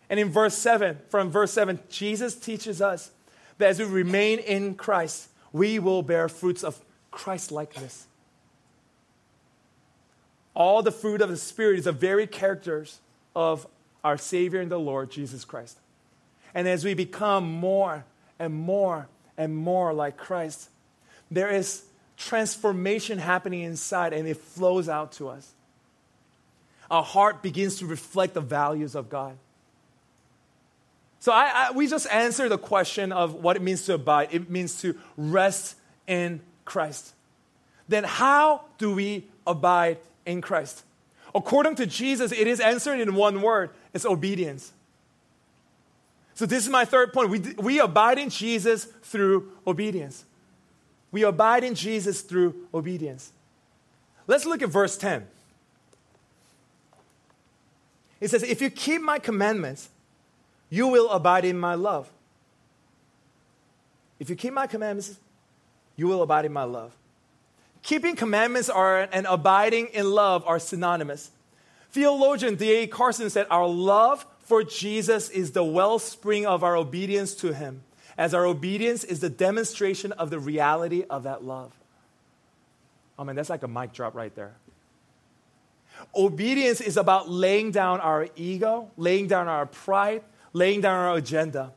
And 0.10 0.20
in 0.20 0.30
verse 0.30 0.58
7, 0.58 0.98
from 1.10 1.30
verse 1.30 1.52
7, 1.52 1.80
Jesus 1.90 2.36
teaches 2.36 2.82
us 2.82 3.12
that 3.58 3.70
as 3.70 3.80
we 3.80 3.86
remain 3.86 4.40
in 4.40 4.76
Christ, 4.76 5.28
we 5.52 5.80
will 5.80 6.02
bear 6.02 6.30
fruits 6.30 6.64
of 6.64 6.80
Christ 7.12 7.52
likeness. 7.52 8.06
All 10.54 10.82
the 10.82 10.92
fruit 10.92 11.22
of 11.22 11.30
the 11.30 11.38
Spirit 11.38 11.80
is 11.80 11.86
the 11.86 11.92
very 11.92 12.28
characters 12.28 13.00
of 13.36 13.66
our 14.04 14.18
Savior 14.18 14.60
and 14.60 14.72
the 14.72 14.80
Lord 14.80 15.10
Jesus 15.10 15.46
Christ. 15.46 15.78
And 16.54 16.68
as 16.68 16.84
we 16.84 16.94
become 16.94 17.50
more 17.50 18.06
and 18.40 18.54
more 18.54 19.08
and 19.38 19.56
more 19.56 19.94
like 19.94 20.18
Christ, 20.18 20.70
there 21.32 21.50
is 21.50 21.84
transformation 22.18 23.18
happening 23.20 23.62
inside 23.62 24.14
and 24.14 24.28
it 24.28 24.38
flows 24.38 24.90
out 24.90 25.14
to 25.14 25.30
us. 25.30 25.54
Our 26.92 27.04
heart 27.04 27.42
begins 27.42 27.78
to 27.78 27.86
reflect 27.86 28.34
the 28.34 28.42
values 28.42 28.96
of 28.96 29.10
God. 29.10 29.38
So 31.20 31.32
I, 31.32 31.52
I, 31.54 31.72
we 31.72 31.88
just 31.88 32.08
answered 32.12 32.50
the 32.50 32.58
question 32.58 33.12
of 33.12 33.36
what 33.36 33.56
it 33.56 33.62
means 33.62 33.86
to 33.86 33.96
abide. 33.96 34.30
It 34.32 34.50
means 34.50 34.82
to 34.82 34.98
rest 35.18 35.76
in 36.08 36.42
Christ. 36.64 37.14
Then 37.88 38.06
how 38.06 38.66
do 38.78 38.94
we 38.94 39.26
abide 39.46 39.98
in 40.26 40.42
Christ? 40.42 40.84
According 41.36 41.76
to 41.76 41.86
Jesus, 41.86 42.32
it 42.32 42.48
is 42.48 42.60
answered 42.60 43.00
in 43.00 43.16
one 43.16 43.42
word 43.42 43.72
it's 43.94 44.06
obedience. 44.06 44.72
So, 46.36 46.46
this 46.46 46.64
is 46.64 46.70
my 46.70 46.86
third 46.86 47.12
point. 47.12 47.30
We, 47.30 47.40
we 47.58 47.80
abide 47.82 48.18
in 48.18 48.30
Jesus 48.30 48.86
through 48.86 49.52
obedience. 49.68 50.24
We 51.12 51.24
abide 51.24 51.66
in 51.66 51.76
Jesus 51.76 52.22
through 52.22 52.56
obedience. 52.74 53.34
Let's 54.26 54.46
look 54.46 54.62
at 54.62 54.70
verse 54.70 54.96
10. 54.98 55.28
It 58.22 58.30
says, 58.30 58.44
If 58.44 58.62
you 58.62 58.70
keep 58.70 59.02
my 59.02 59.20
commandments, 59.20 59.90
you 60.70 60.88
will 60.88 61.10
abide 61.10 61.46
in 61.46 61.60
my 61.60 61.76
love. 61.76 62.12
If 64.20 64.30
you 64.30 64.36
keep 64.36 64.54
my 64.54 64.68
commandments, 64.68 65.18
you 65.96 66.08
will 66.08 66.22
abide 66.22 66.46
in 66.46 66.54
my 66.54 66.64
love. 66.64 66.92
Keeping 67.82 68.16
commandments 68.16 68.70
are, 68.70 69.08
and 69.12 69.26
abiding 69.26 69.88
in 69.88 70.12
love 70.12 70.44
are 70.46 70.60
synonymous. 70.60 71.32
Theologian 71.92 72.56
D.A. 72.56 72.88
Carson 72.88 73.30
said, 73.30 73.48
Our 73.50 73.68
love 73.68 74.26
for 74.42 74.64
Jesus 74.64 75.30
is 75.30 75.52
the 75.52 75.64
wellspring 75.64 76.46
of 76.46 76.64
our 76.64 76.76
obedience 76.76 77.34
to 77.36 77.54
him, 77.54 77.84
as 78.18 78.34
our 78.34 78.46
obedience 78.46 79.04
is 79.04 79.22
the 79.22 79.30
demonstration 79.30 80.12
of 80.14 80.30
the 80.30 80.40
reality 80.40 81.04
of 81.10 81.24
that 81.24 81.44
love. 81.44 81.74
Oh 83.18 83.24
man, 83.24 83.36
that's 83.36 83.50
like 83.50 83.64
a 83.64 83.68
mic 83.68 83.94
drop 83.94 84.16
right 84.16 84.34
there. 84.36 84.54
Obedience 86.16 86.80
is 86.80 86.98
about 86.98 87.30
laying 87.30 87.72
down 87.72 88.00
our 88.00 88.28
ego, 88.36 88.90
laying 88.98 89.28
down 89.28 89.48
our 89.48 89.66
pride, 89.66 90.24
laying 90.54 90.82
down 90.82 90.96
our 90.96 91.16
agenda. 91.16 91.74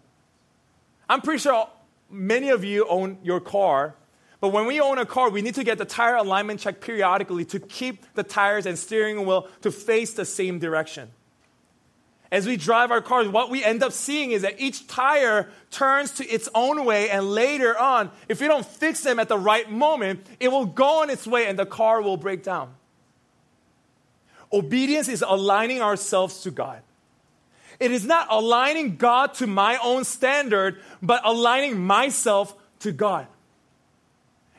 I'm 1.09 1.21
pretty 1.21 1.41
sure 1.41 1.69
many 2.11 2.51
of 2.51 2.65
you 2.65 2.87
own 2.89 3.19
your 3.23 3.41
car, 3.41 3.95
but 4.41 4.49
when 4.49 4.67
we 4.67 4.81
own 4.81 4.99
a 4.99 5.07
car, 5.07 5.31
we 5.31 5.43
need 5.43 5.55
to 5.55 5.65
get 5.65 5.79
the 5.79 5.85
tire 5.85 6.17
alignment 6.17 6.61
checked 6.61 6.81
periodically 6.81 7.45
to 7.47 7.61
keep 7.61 8.05
the 8.15 8.23
tires 8.23 8.67
and 8.67 8.79
steering 8.79 9.25
wheel 9.25 9.49
to 9.61 9.71
face 9.71 10.15
the 10.15 10.25
same 10.25 10.59
direction. 10.59 11.11
As 12.33 12.47
we 12.47 12.57
drive 12.57 12.91
our 12.91 13.03
cars, 13.03 13.29
what 13.29 13.51
we 13.51 13.63
end 13.63 13.83
up 13.83 13.93
seeing 13.93 14.31
is 14.31 14.41
that 14.41 14.59
each 14.59 14.87
tire 14.87 15.51
turns 15.71 16.13
to 16.13 16.27
its 16.27 16.49
own 16.55 16.87
way, 16.87 17.11
and 17.11 17.31
later 17.31 17.79
on, 17.79 18.11
if 18.27 18.41
we 18.41 18.49
don't 18.49 18.65
fix 18.65 19.03
them 19.03 19.21
at 19.21 19.29
the 19.29 19.39
right 19.39 19.71
moment, 19.71 20.27
it 20.41 20.49
will 20.49 20.65
go 20.65 21.03
on 21.03 21.11
its 21.11 21.27
way 21.27 21.47
and 21.47 21.59
the 21.59 21.67
car 21.67 22.01
will 22.01 22.17
break 22.17 22.43
down. 22.43 22.75
Obedience 24.51 25.09
is 25.09 25.23
aligning 25.27 25.83
ourselves 25.83 26.41
to 26.43 26.51
God. 26.51 26.83
It 27.83 27.91
is 27.91 28.07
not 28.07 28.29
aligning 28.31 28.95
God 28.95 29.35
to 29.35 29.49
my 29.49 29.77
own 29.83 30.05
standard, 30.05 30.81
but 31.03 31.21
aligning 31.25 31.85
myself 31.85 32.55
to 32.79 32.93
God. 32.93 33.27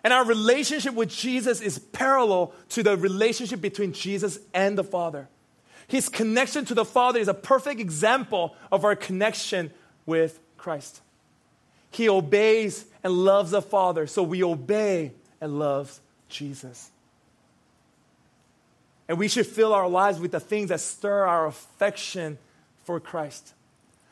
And 0.03 0.11
our 0.11 0.25
relationship 0.25 0.93
with 0.93 1.07
Jesus 1.07 1.61
is 1.61 1.79
parallel 1.79 2.53
to 2.69 2.83
the 2.83 2.97
relationship 2.97 3.61
between 3.61 3.93
Jesus 3.93 4.39
and 4.53 4.77
the 4.77 4.83
Father. 4.83 5.29
His 5.87 6.09
connection 6.09 6.65
to 6.65 6.73
the 6.73 6.83
Father 6.83 7.17
is 7.17 7.29
a 7.29 7.33
perfect 7.33 7.79
example 7.79 8.57
of 8.69 8.83
our 8.83 8.93
connection 8.93 9.71
with 10.05 10.37
Christ. 10.57 10.99
He 11.91 12.09
obeys 12.09 12.83
and 13.05 13.13
loves 13.13 13.51
the 13.51 13.61
Father, 13.61 14.05
so 14.05 14.21
we 14.21 14.43
obey 14.43 15.13
and 15.39 15.59
love 15.59 15.97
Jesus. 16.27 16.91
And 19.07 19.17
we 19.17 19.29
should 19.29 19.47
fill 19.47 19.73
our 19.73 19.87
lives 19.87 20.19
with 20.19 20.31
the 20.31 20.41
things 20.41 20.67
that 20.69 20.81
stir 20.81 21.25
our 21.25 21.45
affection 21.45 22.37
for 22.83 22.99
Christ. 22.99 23.53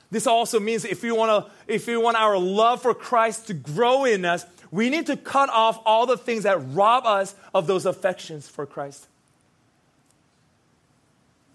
This 0.10 0.28
also 0.28 0.60
means 0.60 0.84
if 0.84 1.04
we 1.04 1.12
want 1.12 1.46
to, 1.46 1.52
if 1.68 1.88
we 1.88 1.96
want 1.96 2.18
our 2.18 2.38
love 2.38 2.82
for 2.82 2.94
Christ 2.94 3.48
to 3.48 3.54
grow 3.54 4.04
in 4.04 4.26
us, 4.26 4.46
we 4.70 4.90
need 4.90 5.08
to 5.08 5.18
cut 5.18 5.50
off 5.50 5.82
all 5.86 6.06
the 6.06 6.18
things 6.18 6.44
that 6.44 6.58
rob 6.74 7.06
us 7.06 7.36
of 7.54 7.68
those 7.68 7.86
affections 7.86 8.48
for 8.48 8.66
Christ. 8.66 9.08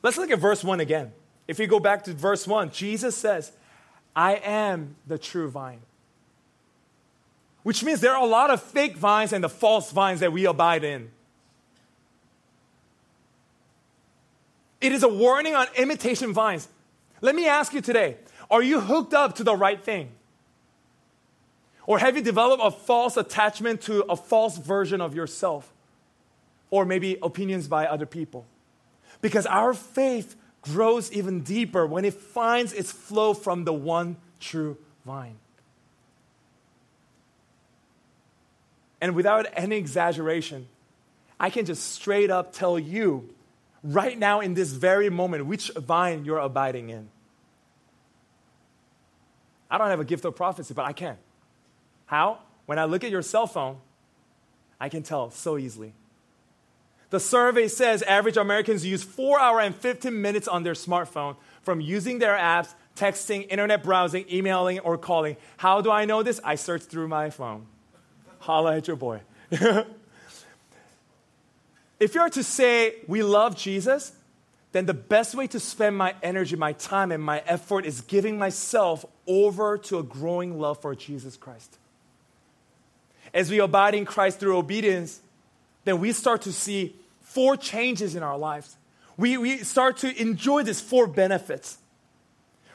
Let's 0.02 0.18
look 0.18 0.30
at 0.30 0.38
verse 0.38 0.62
1 0.62 0.80
again. 0.80 1.12
If 1.48 1.58
you 1.58 1.66
go 1.66 1.80
back 1.80 2.04
to 2.04 2.12
verse 2.12 2.46
1, 2.46 2.70
Jesus 2.70 3.16
says, 3.16 3.52
I 4.14 4.36
am 4.36 4.96
the 5.06 5.18
true 5.18 5.48
vine. 5.48 5.80
Which 7.62 7.82
means 7.82 8.00
there 8.00 8.14
are 8.14 8.22
a 8.22 8.26
lot 8.26 8.50
of 8.50 8.62
fake 8.62 8.96
vines 8.96 9.32
and 9.32 9.42
the 9.42 9.48
false 9.48 9.90
vines 9.90 10.20
that 10.20 10.32
we 10.32 10.46
abide 10.46 10.84
in. 10.84 11.10
It 14.80 14.92
is 14.92 15.02
a 15.02 15.08
warning 15.08 15.54
on 15.54 15.66
imitation 15.76 16.32
vines. 16.32 16.68
Let 17.20 17.34
me 17.34 17.46
ask 17.46 17.72
you 17.72 17.80
today 17.80 18.16
are 18.50 18.62
you 18.62 18.80
hooked 18.80 19.14
up 19.14 19.36
to 19.36 19.44
the 19.44 19.56
right 19.56 19.82
thing? 19.82 20.10
Or 21.86 21.98
have 21.98 22.16
you 22.16 22.22
developed 22.22 22.62
a 22.64 22.70
false 22.70 23.16
attachment 23.16 23.82
to 23.82 24.02
a 24.08 24.16
false 24.16 24.58
version 24.58 25.00
of 25.00 25.14
yourself? 25.14 25.72
Or 26.70 26.84
maybe 26.84 27.16
opinions 27.22 27.68
by 27.68 27.86
other 27.86 28.06
people? 28.06 28.44
Because 29.20 29.46
our 29.46 29.72
faith 29.72 30.34
grows 30.62 31.12
even 31.12 31.42
deeper 31.42 31.86
when 31.86 32.04
it 32.04 32.14
finds 32.14 32.72
its 32.72 32.90
flow 32.90 33.34
from 33.34 33.64
the 33.64 33.72
one 33.72 34.16
true 34.40 34.76
vine. 35.04 35.36
And 39.00 39.14
without 39.14 39.46
any 39.52 39.76
exaggeration, 39.76 40.66
I 41.38 41.50
can 41.50 41.66
just 41.66 41.92
straight 41.92 42.30
up 42.30 42.52
tell 42.52 42.78
you 42.78 43.28
right 43.86 44.18
now 44.18 44.40
in 44.40 44.54
this 44.54 44.72
very 44.72 45.10
moment 45.10 45.46
which 45.46 45.70
vine 45.70 46.24
you're 46.24 46.38
abiding 46.38 46.90
in. 46.90 47.08
I 49.70 49.78
don't 49.78 49.88
have 49.88 50.00
a 50.00 50.04
gift 50.04 50.24
of 50.24 50.36
prophecy, 50.36 50.74
but 50.74 50.84
I 50.84 50.92
can. 50.92 51.16
How? 52.06 52.38
When 52.66 52.78
I 52.78 52.84
look 52.84 53.04
at 53.04 53.10
your 53.10 53.22
cell 53.22 53.46
phone, 53.46 53.78
I 54.80 54.88
can 54.88 55.02
tell 55.02 55.30
so 55.30 55.58
easily. 55.58 55.92
The 57.10 57.20
survey 57.20 57.68
says 57.68 58.02
average 58.02 58.36
Americans 58.36 58.84
use 58.84 59.02
4 59.02 59.38
hours 59.40 59.66
and 59.66 59.74
15 59.74 60.20
minutes 60.20 60.48
on 60.48 60.64
their 60.64 60.74
smartphone 60.74 61.36
from 61.62 61.80
using 61.80 62.18
their 62.18 62.36
apps, 62.36 62.74
texting, 62.96 63.46
internet 63.48 63.82
browsing, 63.82 64.24
emailing, 64.30 64.80
or 64.80 64.98
calling. 64.98 65.36
How 65.56 65.80
do 65.80 65.90
I 65.90 66.04
know 66.04 66.22
this? 66.22 66.40
I 66.42 66.56
search 66.56 66.82
through 66.82 67.08
my 67.08 67.30
phone. 67.30 67.66
Holla 68.40 68.76
at 68.76 68.86
your 68.86 68.96
boy. 68.96 69.20
if 71.98 72.14
you're 72.14 72.28
to 72.30 72.42
say 72.42 72.96
we 73.06 73.22
love 73.22 73.56
Jesus, 73.56 74.12
then 74.72 74.86
the 74.86 74.94
best 74.94 75.34
way 75.34 75.46
to 75.46 75.60
spend 75.60 75.96
my 75.96 76.14
energy, 76.22 76.56
my 76.56 76.72
time, 76.74 77.10
and 77.10 77.22
my 77.22 77.42
effort 77.46 77.86
is 77.86 78.02
giving 78.02 78.38
myself 78.38 79.06
over 79.26 79.78
to 79.78 79.98
a 79.98 80.02
growing 80.02 80.58
love 80.58 80.80
for 80.82 80.94
Jesus 80.94 81.36
Christ. 81.36 81.78
As 83.32 83.50
we 83.50 83.58
abide 83.58 83.94
in 83.94 84.04
Christ 84.04 84.38
through 84.38 84.56
obedience, 84.56 85.20
then 85.84 86.00
we 86.00 86.12
start 86.12 86.42
to 86.42 86.52
see 86.52 86.94
four 87.22 87.56
changes 87.56 88.14
in 88.14 88.22
our 88.22 88.36
lives. 88.36 88.76
We, 89.16 89.38
we 89.38 89.58
start 89.58 89.96
to 89.98 90.20
enjoy 90.20 90.62
these 90.62 90.80
four 90.80 91.06
benefits. 91.06 91.78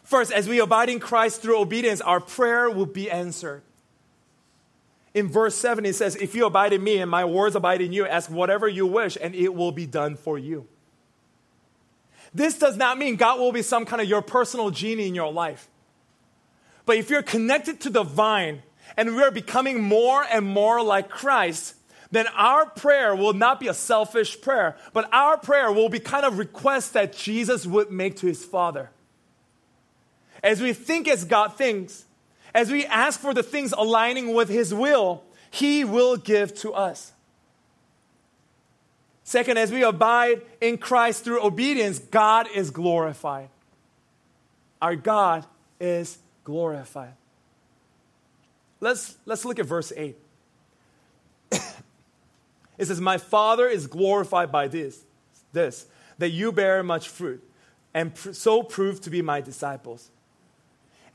First, 0.03 0.31
as 0.31 0.47
we 0.47 0.59
abide 0.59 0.89
in 0.89 0.99
Christ 0.99 1.41
through 1.41 1.59
obedience, 1.59 2.01
our 2.01 2.19
prayer 2.19 2.69
will 2.69 2.85
be 2.87 3.09
answered. 3.11 3.61
In 5.13 5.27
verse 5.27 5.55
7, 5.55 5.85
it 5.85 5.95
says, 5.95 6.15
If 6.15 6.35
you 6.35 6.45
abide 6.45 6.73
in 6.73 6.83
me 6.83 6.99
and 6.99 7.11
my 7.11 7.25
words 7.25 7.55
abide 7.55 7.81
in 7.81 7.91
you, 7.91 8.05
ask 8.05 8.29
whatever 8.29 8.67
you 8.67 8.87
wish, 8.87 9.17
and 9.21 9.35
it 9.35 9.53
will 9.53 9.71
be 9.71 9.85
done 9.85 10.15
for 10.15 10.37
you. 10.37 10.67
This 12.33 12.57
does 12.57 12.77
not 12.77 12.97
mean 12.97 13.17
God 13.17 13.39
will 13.39 13.51
be 13.51 13.61
some 13.61 13.85
kind 13.85 14.01
of 14.01 14.07
your 14.07 14.21
personal 14.21 14.69
genie 14.69 15.07
in 15.07 15.15
your 15.15 15.31
life. 15.31 15.67
But 16.85 16.97
if 16.97 17.09
you're 17.09 17.21
connected 17.21 17.81
to 17.81 17.89
the 17.89 18.03
vine 18.03 18.63
and 18.95 19.15
we're 19.15 19.31
becoming 19.31 19.83
more 19.83 20.23
and 20.23 20.45
more 20.45 20.81
like 20.81 21.09
Christ, 21.09 21.75
then 22.09 22.27
our 22.35 22.65
prayer 22.65 23.15
will 23.15 23.33
not 23.33 23.59
be 23.59 23.67
a 23.67 23.73
selfish 23.73 24.39
prayer, 24.41 24.77
but 24.93 25.11
our 25.13 25.37
prayer 25.37 25.71
will 25.71 25.89
be 25.89 25.99
kind 25.99 26.25
of 26.25 26.37
requests 26.37 26.89
that 26.89 27.13
Jesus 27.13 27.65
would 27.65 27.91
make 27.91 28.17
to 28.17 28.27
his 28.27 28.43
Father. 28.43 28.91
As 30.43 30.61
we 30.61 30.73
think 30.73 31.07
as 31.07 31.23
God 31.23 31.55
thinks, 31.57 32.05
as 32.53 32.71
we 32.71 32.85
ask 32.85 33.19
for 33.19 33.33
the 33.33 33.43
things 33.43 33.71
aligning 33.71 34.33
with 34.33 34.49
his 34.49 34.73
will, 34.73 35.23
he 35.49 35.83
will 35.83 36.17
give 36.17 36.53
to 36.55 36.73
us. 36.73 37.13
Second, 39.23 39.57
as 39.57 39.71
we 39.71 39.83
abide 39.83 40.41
in 40.59 40.77
Christ 40.77 41.23
through 41.23 41.41
obedience, 41.41 41.99
God 41.99 42.47
is 42.53 42.69
glorified. 42.69 43.49
Our 44.81 44.95
God 44.95 45.45
is 45.79 46.17
glorified. 46.43 47.13
Let's, 48.79 49.15
let's 49.25 49.45
look 49.45 49.59
at 49.59 49.65
verse 49.65 49.93
8. 49.95 50.17
it 51.51 52.85
says, 52.85 52.99
My 52.99 53.17
Father 53.17 53.67
is 53.67 53.87
glorified 53.87 54.51
by 54.51 54.67
this, 54.67 55.03
this, 55.53 55.85
that 56.17 56.29
you 56.29 56.51
bear 56.51 56.83
much 56.83 57.07
fruit, 57.07 57.41
and 57.93 58.13
pr- 58.13 58.33
so 58.33 58.63
prove 58.63 58.99
to 59.01 59.09
be 59.09 59.21
my 59.21 59.39
disciples. 59.39 60.09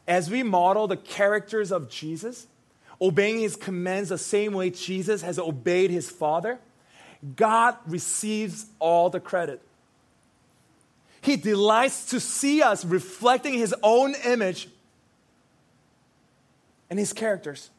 As 0.06 0.30
we 0.30 0.42
model 0.42 0.86
the 0.86 0.96
characters 0.96 1.72
of 1.72 1.90
Jesus, 1.90 2.46
obeying 3.00 3.40
his 3.40 3.56
commands 3.56 4.08
the 4.08 4.18
same 4.18 4.52
way 4.52 4.70
Jesus 4.70 5.22
has 5.22 5.38
obeyed 5.38 5.90
his 5.90 6.08
Father, 6.08 6.58
God 7.34 7.76
receives 7.86 8.66
all 8.78 9.10
the 9.10 9.20
credit. 9.20 9.60
He 11.20 11.36
delights 11.36 12.10
to 12.10 12.20
see 12.20 12.62
us 12.62 12.84
reflecting 12.84 13.54
His 13.54 13.74
own 13.82 14.14
image 14.24 14.68
and 16.88 17.00
his 17.00 17.12
characters. 17.12 17.70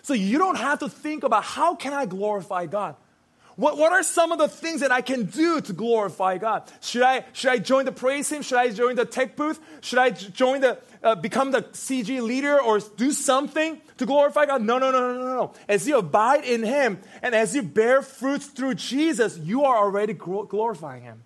So 0.00 0.14
you 0.14 0.38
don't 0.38 0.56
have 0.56 0.78
to 0.78 0.88
think 0.88 1.22
about 1.22 1.44
how 1.44 1.74
can 1.74 1.92
I 1.92 2.06
glorify 2.06 2.64
God? 2.64 2.96
What, 3.60 3.76
what 3.76 3.92
are 3.92 4.02
some 4.02 4.32
of 4.32 4.38
the 4.38 4.48
things 4.48 4.80
that 4.80 4.90
I 4.90 5.02
can 5.02 5.24
do 5.26 5.60
to 5.60 5.74
glorify 5.74 6.38
God? 6.38 6.62
Should 6.80 7.02
I, 7.02 7.26
should 7.34 7.50
I 7.50 7.58
join 7.58 7.84
the 7.84 7.92
praise 7.92 8.26
team? 8.26 8.40
Should 8.40 8.56
I 8.56 8.70
join 8.70 8.96
the 8.96 9.04
tech 9.04 9.36
booth? 9.36 9.60
Should 9.82 9.98
I 9.98 10.08
join 10.08 10.62
the, 10.62 10.78
uh, 11.02 11.16
become 11.16 11.50
the 11.50 11.60
CG 11.64 12.22
leader 12.22 12.58
or 12.58 12.78
do 12.78 13.12
something 13.12 13.78
to 13.98 14.06
glorify 14.06 14.46
God? 14.46 14.62
No, 14.62 14.78
no, 14.78 14.90
no, 14.90 15.12
no, 15.12 15.18
no, 15.18 15.34
no. 15.34 15.52
As 15.68 15.86
you 15.86 15.98
abide 15.98 16.46
in 16.46 16.62
Him 16.62 17.00
and 17.20 17.34
as 17.34 17.54
you 17.54 17.62
bear 17.62 18.00
fruits 18.00 18.46
through 18.46 18.76
Jesus, 18.76 19.36
you 19.36 19.64
are 19.64 19.76
already 19.76 20.14
glorifying 20.14 21.02
Him. 21.02 21.22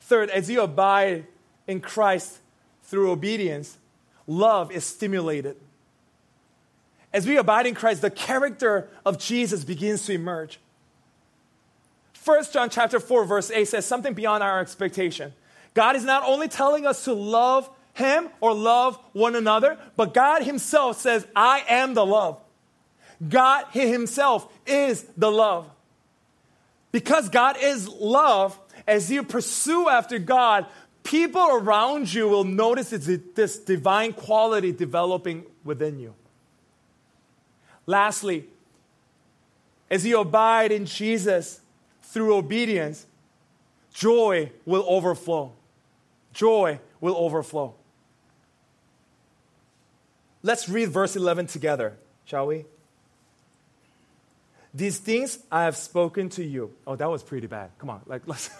Third, 0.00 0.28
as 0.28 0.50
you 0.50 0.60
abide 0.60 1.24
in 1.66 1.80
Christ 1.80 2.40
through 2.82 3.10
obedience, 3.10 3.78
love 4.26 4.70
is 4.70 4.84
stimulated. 4.84 5.56
As 7.12 7.26
we 7.26 7.36
abide 7.36 7.66
in 7.66 7.74
Christ, 7.74 8.02
the 8.02 8.10
character 8.10 8.88
of 9.04 9.18
Jesus 9.18 9.64
begins 9.64 10.04
to 10.06 10.12
emerge. 10.12 10.58
1 12.24 12.44
John 12.52 12.68
chapter 12.68 12.98
4 12.98 13.24
verse 13.24 13.50
8 13.50 13.66
says 13.66 13.86
something 13.86 14.12
beyond 14.12 14.42
our 14.42 14.60
expectation. 14.60 15.32
God 15.74 15.94
is 15.94 16.04
not 16.04 16.24
only 16.24 16.48
telling 16.48 16.86
us 16.86 17.04
to 17.04 17.12
love 17.12 17.70
him 17.94 18.28
or 18.40 18.52
love 18.52 18.98
one 19.12 19.36
another, 19.36 19.78
but 19.96 20.12
God 20.12 20.42
himself 20.42 21.00
says, 21.00 21.26
"I 21.34 21.64
am 21.68 21.94
the 21.94 22.04
love." 22.04 22.38
God 23.26 23.66
himself 23.70 24.48
is 24.66 25.04
the 25.16 25.30
love. 25.30 25.70
Because 26.92 27.28
God 27.28 27.56
is 27.60 27.88
love, 27.88 28.58
as 28.86 29.10
you 29.10 29.22
pursue 29.22 29.88
after 29.88 30.18
God, 30.18 30.66
people 31.02 31.48
around 31.50 32.12
you 32.12 32.28
will 32.28 32.44
notice 32.44 32.90
this 32.90 33.58
divine 33.58 34.12
quality 34.12 34.72
developing 34.72 35.44
within 35.64 35.98
you. 35.98 36.14
Lastly, 37.86 38.48
as 39.90 40.04
you 40.04 40.20
abide 40.20 40.72
in 40.72 40.86
Jesus 40.86 41.60
through 42.02 42.34
obedience, 42.34 43.06
joy 43.94 44.50
will 44.64 44.84
overflow. 44.88 45.52
Joy 46.32 46.80
will 47.00 47.16
overflow. 47.16 47.74
Let's 50.42 50.68
read 50.68 50.90
verse 50.90 51.16
11 51.16 51.46
together, 51.46 51.96
shall 52.24 52.46
we? 52.46 52.66
These 54.74 54.98
things 54.98 55.38
I 55.50 55.64
have 55.64 55.76
spoken 55.76 56.28
to 56.30 56.44
you. 56.44 56.72
Oh, 56.86 56.96
that 56.96 57.10
was 57.10 57.22
pretty 57.22 57.46
bad. 57.46 57.70
Come 57.78 57.90
on, 57.90 58.02
like 58.06 58.22
let's. 58.26 58.50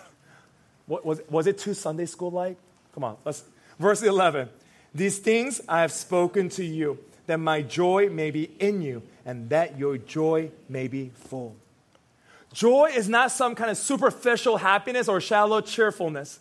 What, 0.86 1.04
was, 1.04 1.20
was 1.28 1.46
it 1.48 1.58
too 1.58 1.74
Sunday 1.74 2.06
school 2.06 2.30
like? 2.30 2.56
Come 2.94 3.04
on, 3.04 3.16
let's. 3.24 3.44
Verse 3.78 4.02
11. 4.02 4.48
These 4.94 5.18
things 5.18 5.60
I 5.68 5.82
have 5.82 5.92
spoken 5.92 6.48
to 6.50 6.64
you, 6.64 6.98
that 7.26 7.38
my 7.38 7.62
joy 7.62 8.08
may 8.08 8.30
be 8.30 8.44
in 8.58 8.82
you, 8.82 9.02
and 9.24 9.50
that 9.50 9.78
your 9.78 9.98
joy 9.98 10.50
may 10.68 10.88
be 10.88 11.10
full. 11.14 11.56
Joy 12.52 12.90
is 12.94 13.08
not 13.08 13.32
some 13.32 13.54
kind 13.54 13.70
of 13.70 13.76
superficial 13.76 14.56
happiness 14.56 15.08
or 15.08 15.20
shallow 15.20 15.60
cheerfulness. 15.60 16.40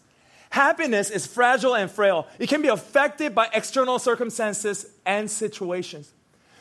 Happiness 0.50 1.10
is 1.10 1.28
fragile 1.28 1.76
and 1.76 1.92
frail. 1.92 2.28
It 2.40 2.48
can 2.48 2.62
be 2.62 2.70
affected 2.70 3.36
by 3.36 3.50
external 3.54 4.00
circumstances 4.00 4.86
and 5.06 5.30
situations. 5.30 6.12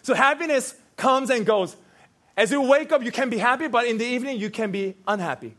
So 0.02 0.14
happiness 0.14 0.74
comes 0.96 1.30
and 1.30 1.46
goes. 1.46 1.76
As 2.36 2.50
you 2.50 2.62
wake 2.62 2.90
up, 2.90 3.04
you 3.04 3.12
can 3.12 3.30
be 3.30 3.38
happy, 3.38 3.68
but 3.68 3.86
in 3.86 3.98
the 3.98 4.04
evening, 4.04 4.40
you 4.40 4.50
can 4.50 4.72
be 4.72 4.96
unhappy. 5.06 5.54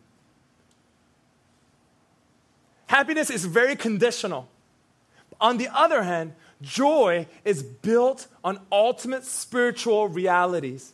Happiness 2.87 3.29
is 3.29 3.45
very 3.45 3.75
conditional. 3.75 4.49
On 5.39 5.57
the 5.57 5.69
other 5.73 6.03
hand, 6.03 6.33
joy 6.61 7.27
is 7.43 7.63
built 7.63 8.27
on 8.43 8.59
ultimate 8.71 9.25
spiritual 9.25 10.07
realities. 10.07 10.93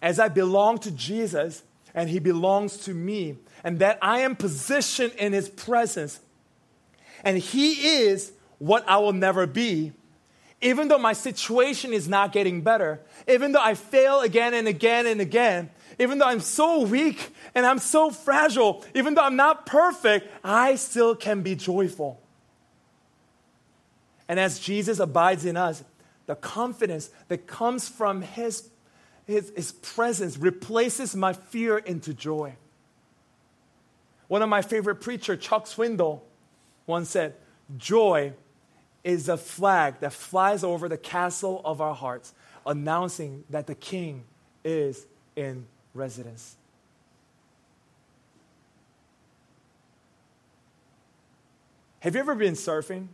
As 0.00 0.18
I 0.18 0.28
belong 0.28 0.78
to 0.78 0.90
Jesus 0.90 1.62
and 1.94 2.08
he 2.10 2.18
belongs 2.18 2.76
to 2.78 2.94
me, 2.94 3.36
and 3.62 3.78
that 3.78 3.98
I 4.02 4.20
am 4.20 4.36
positioned 4.36 5.12
in 5.14 5.32
his 5.32 5.48
presence, 5.48 6.20
and 7.22 7.38
he 7.38 8.02
is 8.02 8.32
what 8.58 8.84
I 8.88 8.98
will 8.98 9.12
never 9.12 9.46
be, 9.46 9.92
even 10.60 10.88
though 10.88 10.98
my 10.98 11.12
situation 11.12 11.92
is 11.92 12.08
not 12.08 12.32
getting 12.32 12.62
better, 12.62 13.00
even 13.28 13.52
though 13.52 13.62
I 13.62 13.74
fail 13.74 14.20
again 14.20 14.54
and 14.54 14.66
again 14.66 15.06
and 15.06 15.20
again, 15.20 15.70
even 15.98 16.18
though 16.18 16.26
I'm 16.26 16.40
so 16.40 16.82
weak 16.82 17.32
and 17.54 17.64
I'm 17.64 17.78
so 17.78 18.10
fragile, 18.10 18.84
even 18.94 19.14
though 19.14 19.22
I'm 19.22 19.36
not 19.36 19.66
perfect, 19.66 20.28
I 20.42 20.74
still 20.76 21.14
can 21.14 21.42
be 21.42 21.54
joyful. 21.54 22.20
And 24.28 24.40
as 24.40 24.58
Jesus 24.58 24.98
abides 24.98 25.44
in 25.44 25.56
us, 25.56 25.84
the 26.26 26.34
confidence 26.34 27.10
that 27.28 27.46
comes 27.46 27.88
from 27.88 28.22
his, 28.22 28.68
his, 29.26 29.52
his 29.54 29.72
presence 29.72 30.38
replaces 30.38 31.14
my 31.14 31.32
fear 31.32 31.78
into 31.78 32.14
joy. 32.14 32.54
One 34.28 34.42
of 34.42 34.48
my 34.48 34.62
favorite 34.62 34.96
preachers, 34.96 35.38
Chuck 35.40 35.66
Swindoll, 35.66 36.20
once 36.86 37.10
said, 37.10 37.34
Joy 37.76 38.32
is 39.02 39.28
a 39.28 39.36
flag 39.36 40.00
that 40.00 40.12
flies 40.12 40.64
over 40.64 40.88
the 40.88 40.96
castle 40.96 41.60
of 41.64 41.80
our 41.80 41.94
hearts, 41.94 42.32
announcing 42.66 43.44
that 43.50 43.66
the 43.66 43.74
king 43.74 44.24
is 44.64 45.06
in 45.36 45.66
residence. 45.92 46.56
Have 52.00 52.14
you 52.14 52.20
ever 52.20 52.34
been 52.34 52.54
surfing? 52.54 53.08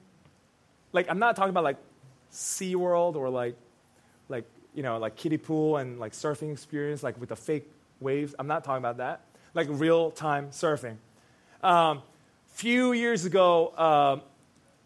Like, 0.92 1.08
I'm 1.08 1.18
not 1.18 1.36
talking 1.36 1.50
about 1.50 1.64
like 1.64 1.76
SeaWorld 2.32 3.16
or 3.16 3.28
like, 3.28 3.56
like, 4.28 4.44
you 4.74 4.82
know, 4.82 4.98
like 4.98 5.16
kiddie 5.16 5.38
pool 5.38 5.76
and 5.76 5.98
like 5.98 6.12
surfing 6.12 6.52
experience, 6.52 7.02
like 7.02 7.18
with 7.20 7.28
the 7.28 7.36
fake 7.36 7.70
waves. 8.00 8.34
I'm 8.38 8.46
not 8.46 8.64
talking 8.64 8.78
about 8.78 8.98
that. 8.98 9.22
Like 9.54 9.66
real 9.70 10.10
time 10.10 10.48
surfing. 10.50 10.96
Um, 11.62 12.02
few 12.46 12.92
years 12.92 13.24
ago, 13.24 13.68
uh, 13.68 14.20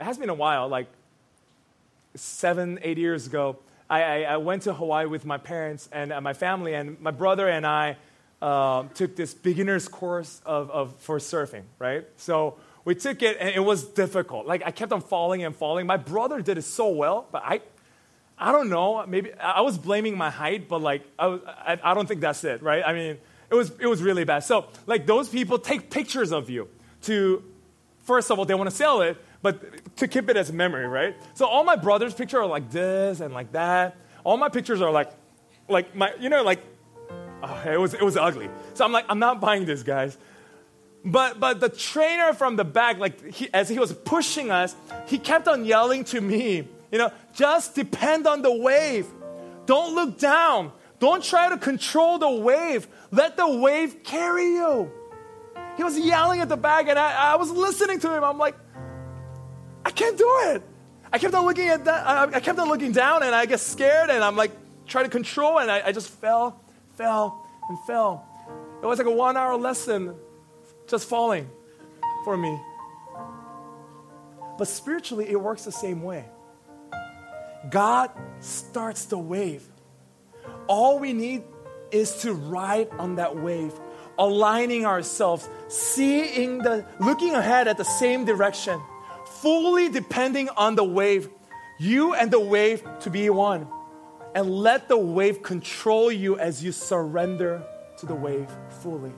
it 0.00 0.04
has 0.04 0.18
been 0.18 0.30
a 0.30 0.34
while, 0.34 0.68
like 0.68 0.88
seven, 2.14 2.78
eight 2.82 2.98
years 2.98 3.26
ago, 3.26 3.58
I, 3.88 4.02
I, 4.02 4.20
I 4.22 4.36
went 4.38 4.62
to 4.62 4.72
Hawaii 4.72 5.06
with 5.06 5.24
my 5.24 5.38
parents 5.38 5.88
and 5.92 6.12
uh, 6.12 6.20
my 6.20 6.32
family, 6.32 6.74
and 6.74 7.00
my 7.00 7.10
brother 7.10 7.48
and 7.48 7.66
I 7.66 7.96
uh, 8.40 8.84
took 8.94 9.16
this 9.16 9.34
beginner's 9.34 9.88
course 9.88 10.40
of, 10.44 10.70
of, 10.70 10.94
for 10.98 11.18
surfing, 11.18 11.62
right? 11.78 12.06
So 12.16 12.56
we 12.84 12.94
took 12.94 13.22
it, 13.22 13.36
and 13.40 13.48
it 13.50 13.60
was 13.60 13.84
difficult. 13.84 14.46
Like, 14.46 14.62
I 14.64 14.70
kept 14.70 14.92
on 14.92 15.00
falling 15.00 15.42
and 15.44 15.54
falling. 15.56 15.86
My 15.86 15.96
brother 15.96 16.42
did 16.42 16.58
it 16.58 16.62
so 16.62 16.88
well, 16.88 17.26
but 17.32 17.42
I, 17.44 17.60
I 18.38 18.52
don't 18.52 18.68
know. 18.68 19.04
Maybe 19.06 19.32
I 19.34 19.62
was 19.62 19.78
blaming 19.78 20.18
my 20.18 20.30
height, 20.30 20.68
but 20.68 20.82
like, 20.82 21.02
I, 21.18 21.26
was, 21.28 21.40
I, 21.46 21.78
I 21.82 21.94
don't 21.94 22.06
think 22.06 22.20
that's 22.20 22.44
it, 22.44 22.62
right? 22.62 22.82
I 22.84 22.92
mean, 22.92 23.18
it 23.50 23.54
was, 23.54 23.72
it 23.80 23.86
was 23.86 24.02
really 24.02 24.24
bad. 24.24 24.40
So, 24.40 24.66
like, 24.86 25.06
those 25.06 25.28
people 25.28 25.58
take 25.58 25.90
pictures 25.90 26.32
of 26.32 26.50
you 26.50 26.68
to, 27.02 27.42
first 28.00 28.30
of 28.30 28.38
all, 28.38 28.44
they 28.44 28.54
want 28.54 28.68
to 28.68 28.76
sell 28.76 29.00
it, 29.00 29.16
but 29.40 29.96
to 29.96 30.08
keep 30.08 30.28
it 30.30 30.36
as 30.36 30.50
memory, 30.52 30.86
right? 30.86 31.14
So 31.34 31.46
all 31.46 31.64
my 31.64 31.76
brother's 31.76 32.14
pictures 32.14 32.38
are 32.38 32.46
like 32.46 32.70
this 32.70 33.20
and 33.20 33.34
like 33.34 33.52
that. 33.52 33.96
All 34.24 34.38
my 34.38 34.48
pictures 34.48 34.80
are 34.80 34.90
like, 34.90 35.10
like 35.68 35.94
my, 35.94 36.14
you 36.18 36.30
know, 36.30 36.42
like, 36.42 36.60
oh, 37.42 37.62
it 37.66 37.78
was 37.78 37.92
it 37.92 38.02
was 38.02 38.16
ugly. 38.16 38.48
So 38.72 38.84
I'm 38.86 38.92
like, 38.92 39.04
I'm 39.08 39.18
not 39.18 39.40
buying 39.40 39.66
this, 39.66 39.82
guys. 39.82 40.16
But 41.04 41.38
but 41.38 41.60
the 41.60 41.68
trainer 41.68 42.32
from 42.32 42.56
the 42.56 42.64
back, 42.64 42.98
like 42.98 43.32
he, 43.32 43.48
as 43.52 43.68
he 43.68 43.78
was 43.78 43.92
pushing 43.92 44.50
us, 44.50 44.74
he 45.06 45.18
kept 45.18 45.46
on 45.46 45.64
yelling 45.64 46.04
to 46.04 46.20
me, 46.20 46.66
you 46.90 46.98
know, 46.98 47.12
just 47.34 47.74
depend 47.74 48.26
on 48.26 48.40
the 48.40 48.52
wave. 48.52 49.06
Don't 49.66 49.94
look 49.94 50.18
down. 50.18 50.72
Don't 51.00 51.22
try 51.22 51.50
to 51.50 51.58
control 51.58 52.18
the 52.18 52.30
wave. 52.30 52.88
Let 53.10 53.36
the 53.36 53.48
wave 53.48 54.02
carry 54.02 54.46
you. 54.46 54.90
He 55.76 55.82
was 55.82 55.98
yelling 55.98 56.40
at 56.40 56.48
the 56.48 56.56
back, 56.56 56.88
and 56.88 56.98
I, 56.98 57.32
I 57.32 57.36
was 57.36 57.50
listening 57.50 57.98
to 58.00 58.16
him. 58.16 58.24
I'm 58.24 58.38
like, 58.38 58.54
I 59.84 59.90
can't 59.90 60.16
do 60.16 60.28
it. 60.44 60.62
I 61.12 61.18
kept 61.18 61.34
on 61.34 61.44
looking 61.44 61.68
at 61.68 61.84
that. 61.84 62.34
I, 62.34 62.40
kept 62.40 62.58
on 62.58 62.68
looking 62.68 62.92
down 62.92 63.22
and 63.22 63.34
I 63.34 63.46
get 63.46 63.60
scared 63.60 64.10
and 64.10 64.24
I'm 64.24 64.34
like 64.34 64.50
trying 64.86 65.04
to 65.04 65.10
control 65.10 65.60
and 65.60 65.70
I, 65.70 65.86
I 65.86 65.92
just 65.92 66.08
fell, 66.08 66.60
fell, 66.96 67.46
and 67.68 67.78
fell. 67.86 68.26
It 68.82 68.86
was 68.86 68.98
like 68.98 69.06
a 69.06 69.12
one 69.12 69.36
hour 69.36 69.56
lesson 69.56 70.16
just 70.86 71.08
falling 71.08 71.48
for 72.24 72.36
me. 72.36 72.60
But 74.58 74.68
spiritually, 74.68 75.28
it 75.28 75.40
works 75.40 75.64
the 75.64 75.72
same 75.72 76.02
way. 76.02 76.24
God 77.70 78.10
starts 78.40 79.06
the 79.06 79.18
wave. 79.18 79.66
All 80.66 80.98
we 80.98 81.12
need 81.12 81.42
is 81.90 82.22
to 82.22 82.32
ride 82.32 82.88
on 82.98 83.16
that 83.16 83.36
wave, 83.36 83.72
aligning 84.18 84.86
ourselves, 84.86 85.48
seeing 85.68 86.58
the, 86.58 86.86
looking 87.00 87.34
ahead 87.34 87.68
at 87.68 87.76
the 87.76 87.84
same 87.84 88.24
direction 88.24 88.80
fully 89.44 89.90
depending 89.90 90.48
on 90.56 90.74
the 90.74 90.82
wave, 90.82 91.28
you 91.78 92.14
and 92.14 92.30
the 92.30 92.40
wave 92.40 92.82
to 93.00 93.10
be 93.10 93.28
one. 93.28 93.68
And 94.34 94.50
let 94.50 94.88
the 94.88 94.96
wave 94.96 95.42
control 95.42 96.10
you 96.10 96.38
as 96.38 96.64
you 96.64 96.72
surrender 96.72 97.62
to 97.98 98.06
the 98.06 98.14
wave 98.14 98.50
fully. 98.82 99.12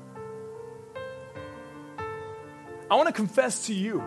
I 2.91 2.95
want 2.95 3.09
to 3.09 3.13
confess 3.13 3.67
to 3.67 3.75
you, 3.75 4.03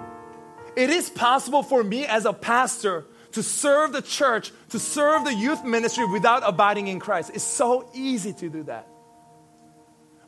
it 0.76 0.89
is 0.89 1.10
possible 1.10 1.63
for 1.63 1.84
me 1.84 2.06
as 2.06 2.26
a 2.26 2.34
pastor 2.34 3.06
to 3.34 3.44
serve 3.44 3.92
the 3.92 4.02
church, 4.02 4.52
to 4.70 4.80
serve 4.80 5.26
the 5.26 5.34
youth 5.34 5.63
ministry 5.63 6.06
without 6.06 6.42
abiding 6.46 6.88
in 6.88 7.00
Christ. 7.00 7.32
It's 7.34 7.44
so 7.44 7.89
easy 7.94 8.34
to 8.34 8.50
do 8.50 8.63
that. 8.63 8.88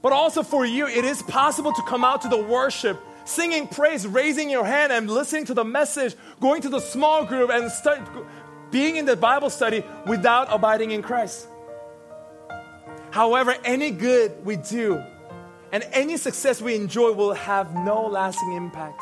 But 0.02 0.14
also 0.14 0.44
for 0.44 0.66
you, 0.66 0.88
it 0.88 1.06
is 1.06 1.22
possible 1.22 1.72
to 1.72 1.82
come 1.84 2.04
out 2.04 2.24
to 2.24 2.28
the 2.28 2.42
worship, 2.42 3.00
singing 3.24 3.68
praise, 3.68 4.06
raising 4.06 4.50
your 4.50 4.66
hand, 4.66 4.92
and 4.92 5.10
listening 5.10 5.46
to 5.46 5.54
the 5.54 5.64
message, 5.64 6.16
going 6.40 6.62
to 6.64 6.70
the 6.70 6.80
small 6.80 7.26
group, 7.26 7.50
and 7.50 7.72
start 7.72 8.02
being 8.72 8.96
in 8.98 9.06
the 9.06 9.16
Bible 9.16 9.50
study 9.50 9.84
without 10.08 10.48
abiding 10.50 10.92
in 10.92 11.02
Christ. 11.02 11.48
However, 13.12 13.56
any 13.64 13.92
good 13.92 14.46
we 14.46 14.56
do 14.56 15.04
and 15.72 15.88
any 15.92 16.18
success 16.18 16.62
we 16.62 16.76
enjoy 16.76 17.12
will 17.12 17.34
have 17.34 17.74
no 17.74 18.06
lasting 18.06 18.54
impact. 18.54 19.02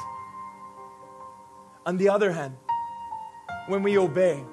On 1.86 1.97
the 1.97 2.10
other 2.10 2.32
hand, 2.32 2.55
when 3.67 3.82
we 3.84 3.97
obey, 3.97 4.43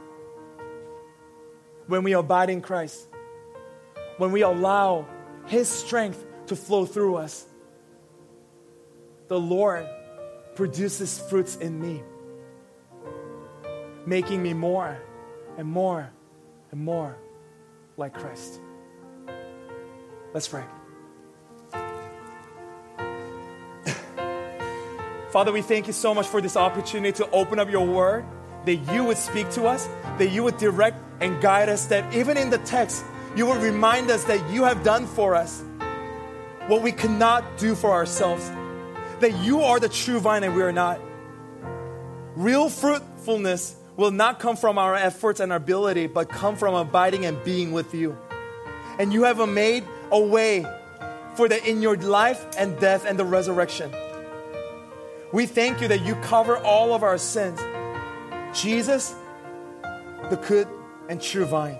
when 1.87 2.02
we 2.02 2.12
abide 2.12 2.50
in 2.50 2.62
Christ, 2.62 3.09
when 4.18 4.33
we 4.33 4.42
allow 4.42 5.07
His 5.46 5.68
strength 5.68 6.24
to 6.46 6.57
flow 6.57 6.87
through 6.87 7.16
us, 7.16 7.46
the 9.29 9.38
Lord 9.38 9.87
produces 10.55 11.18
fruits 11.29 11.57
in 11.57 11.81
me, 11.81 12.02
making 14.07 14.42
me 14.42 14.55
more 14.55 14.98
and 15.59 15.68
more 15.68 16.11
and 16.70 16.81
more 16.81 17.18
like 17.96 18.14
Christ. 18.14 18.61
Let's 20.33 20.48
pray. 20.48 20.64
Father, 25.37 25.53
we 25.53 25.61
thank 25.61 25.87
you 25.87 25.92
so 25.92 26.14
much 26.14 26.27
for 26.27 26.40
this 26.40 26.57
opportunity 26.57 27.12
to 27.18 27.31
open 27.31 27.59
up 27.59 27.70
your 27.70 27.87
word, 27.87 28.25
that 28.64 28.77
you 28.77 29.05
would 29.05 29.18
speak 29.18 29.51
to 29.51 29.66
us, 29.66 29.87
that 30.16 30.31
you 30.31 30.42
would 30.42 30.57
direct 30.57 30.96
and 31.20 31.42
guide 31.42 31.68
us, 31.68 31.85
that 31.88 32.14
even 32.14 32.38
in 32.38 32.49
the 32.49 32.57
text, 32.57 33.05
you 33.37 33.44
would 33.44 33.61
remind 33.61 34.11
us 34.11 34.25
that 34.25 34.51
you 34.51 34.64
have 34.64 34.83
done 34.83 35.07
for 35.07 35.35
us 35.35 35.62
what 36.68 36.81
we 36.81 36.90
cannot 36.90 37.59
do 37.59 37.75
for 37.75 37.90
ourselves, 37.90 38.49
that 39.20 39.37
you 39.44 39.61
are 39.61 39.79
the 39.79 39.90
true 39.90 40.20
vine 40.20 40.42
and 40.42 40.57
we 40.57 40.62
are 40.62 40.72
not. 40.72 40.99
Real 42.35 42.70
fruitfulness 42.70 43.77
will 43.94 44.12
not 44.12 44.40
come 44.40 44.57
from 44.57 44.79
our 44.79 44.94
efforts 44.94 45.40
and 45.40 45.53
our 45.53 45.59
ability, 45.59 46.07
but 46.07 46.31
come 46.31 46.57
from 46.57 46.75
abiding 46.75 47.27
and 47.27 47.44
being 47.44 47.72
with 47.72 47.92
you. 47.92 48.16
And 48.99 49.12
you 49.12 49.25
have 49.25 49.46
made 49.46 49.85
a 50.11 50.18
way 50.18 50.64
for 51.35 51.46
the 51.46 51.62
in 51.62 51.83
your 51.83 51.99
life 51.99 52.42
and 52.57 52.81
death 52.81 53.05
and 53.05 53.18
the 53.18 53.27
resurrection. 53.27 53.92
We 55.33 55.47
thank 55.47 55.81
you 55.81 55.89
that 55.89 56.05
you 56.05 56.15
cover 56.17 56.57
all 56.59 56.95
of 56.95 57.03
our 57.03 57.19
sins. 57.19 57.61
Jesus, 58.55 59.15
the 60.31 60.41
good 60.47 60.69
and 61.09 61.21
true 61.21 61.45
vine. 61.45 61.79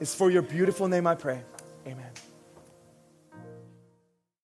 It's 0.00 0.14
for 0.14 0.30
your 0.30 0.42
beautiful 0.42 0.88
name 0.88 1.06
I 1.06 1.14
pray. 1.14 1.42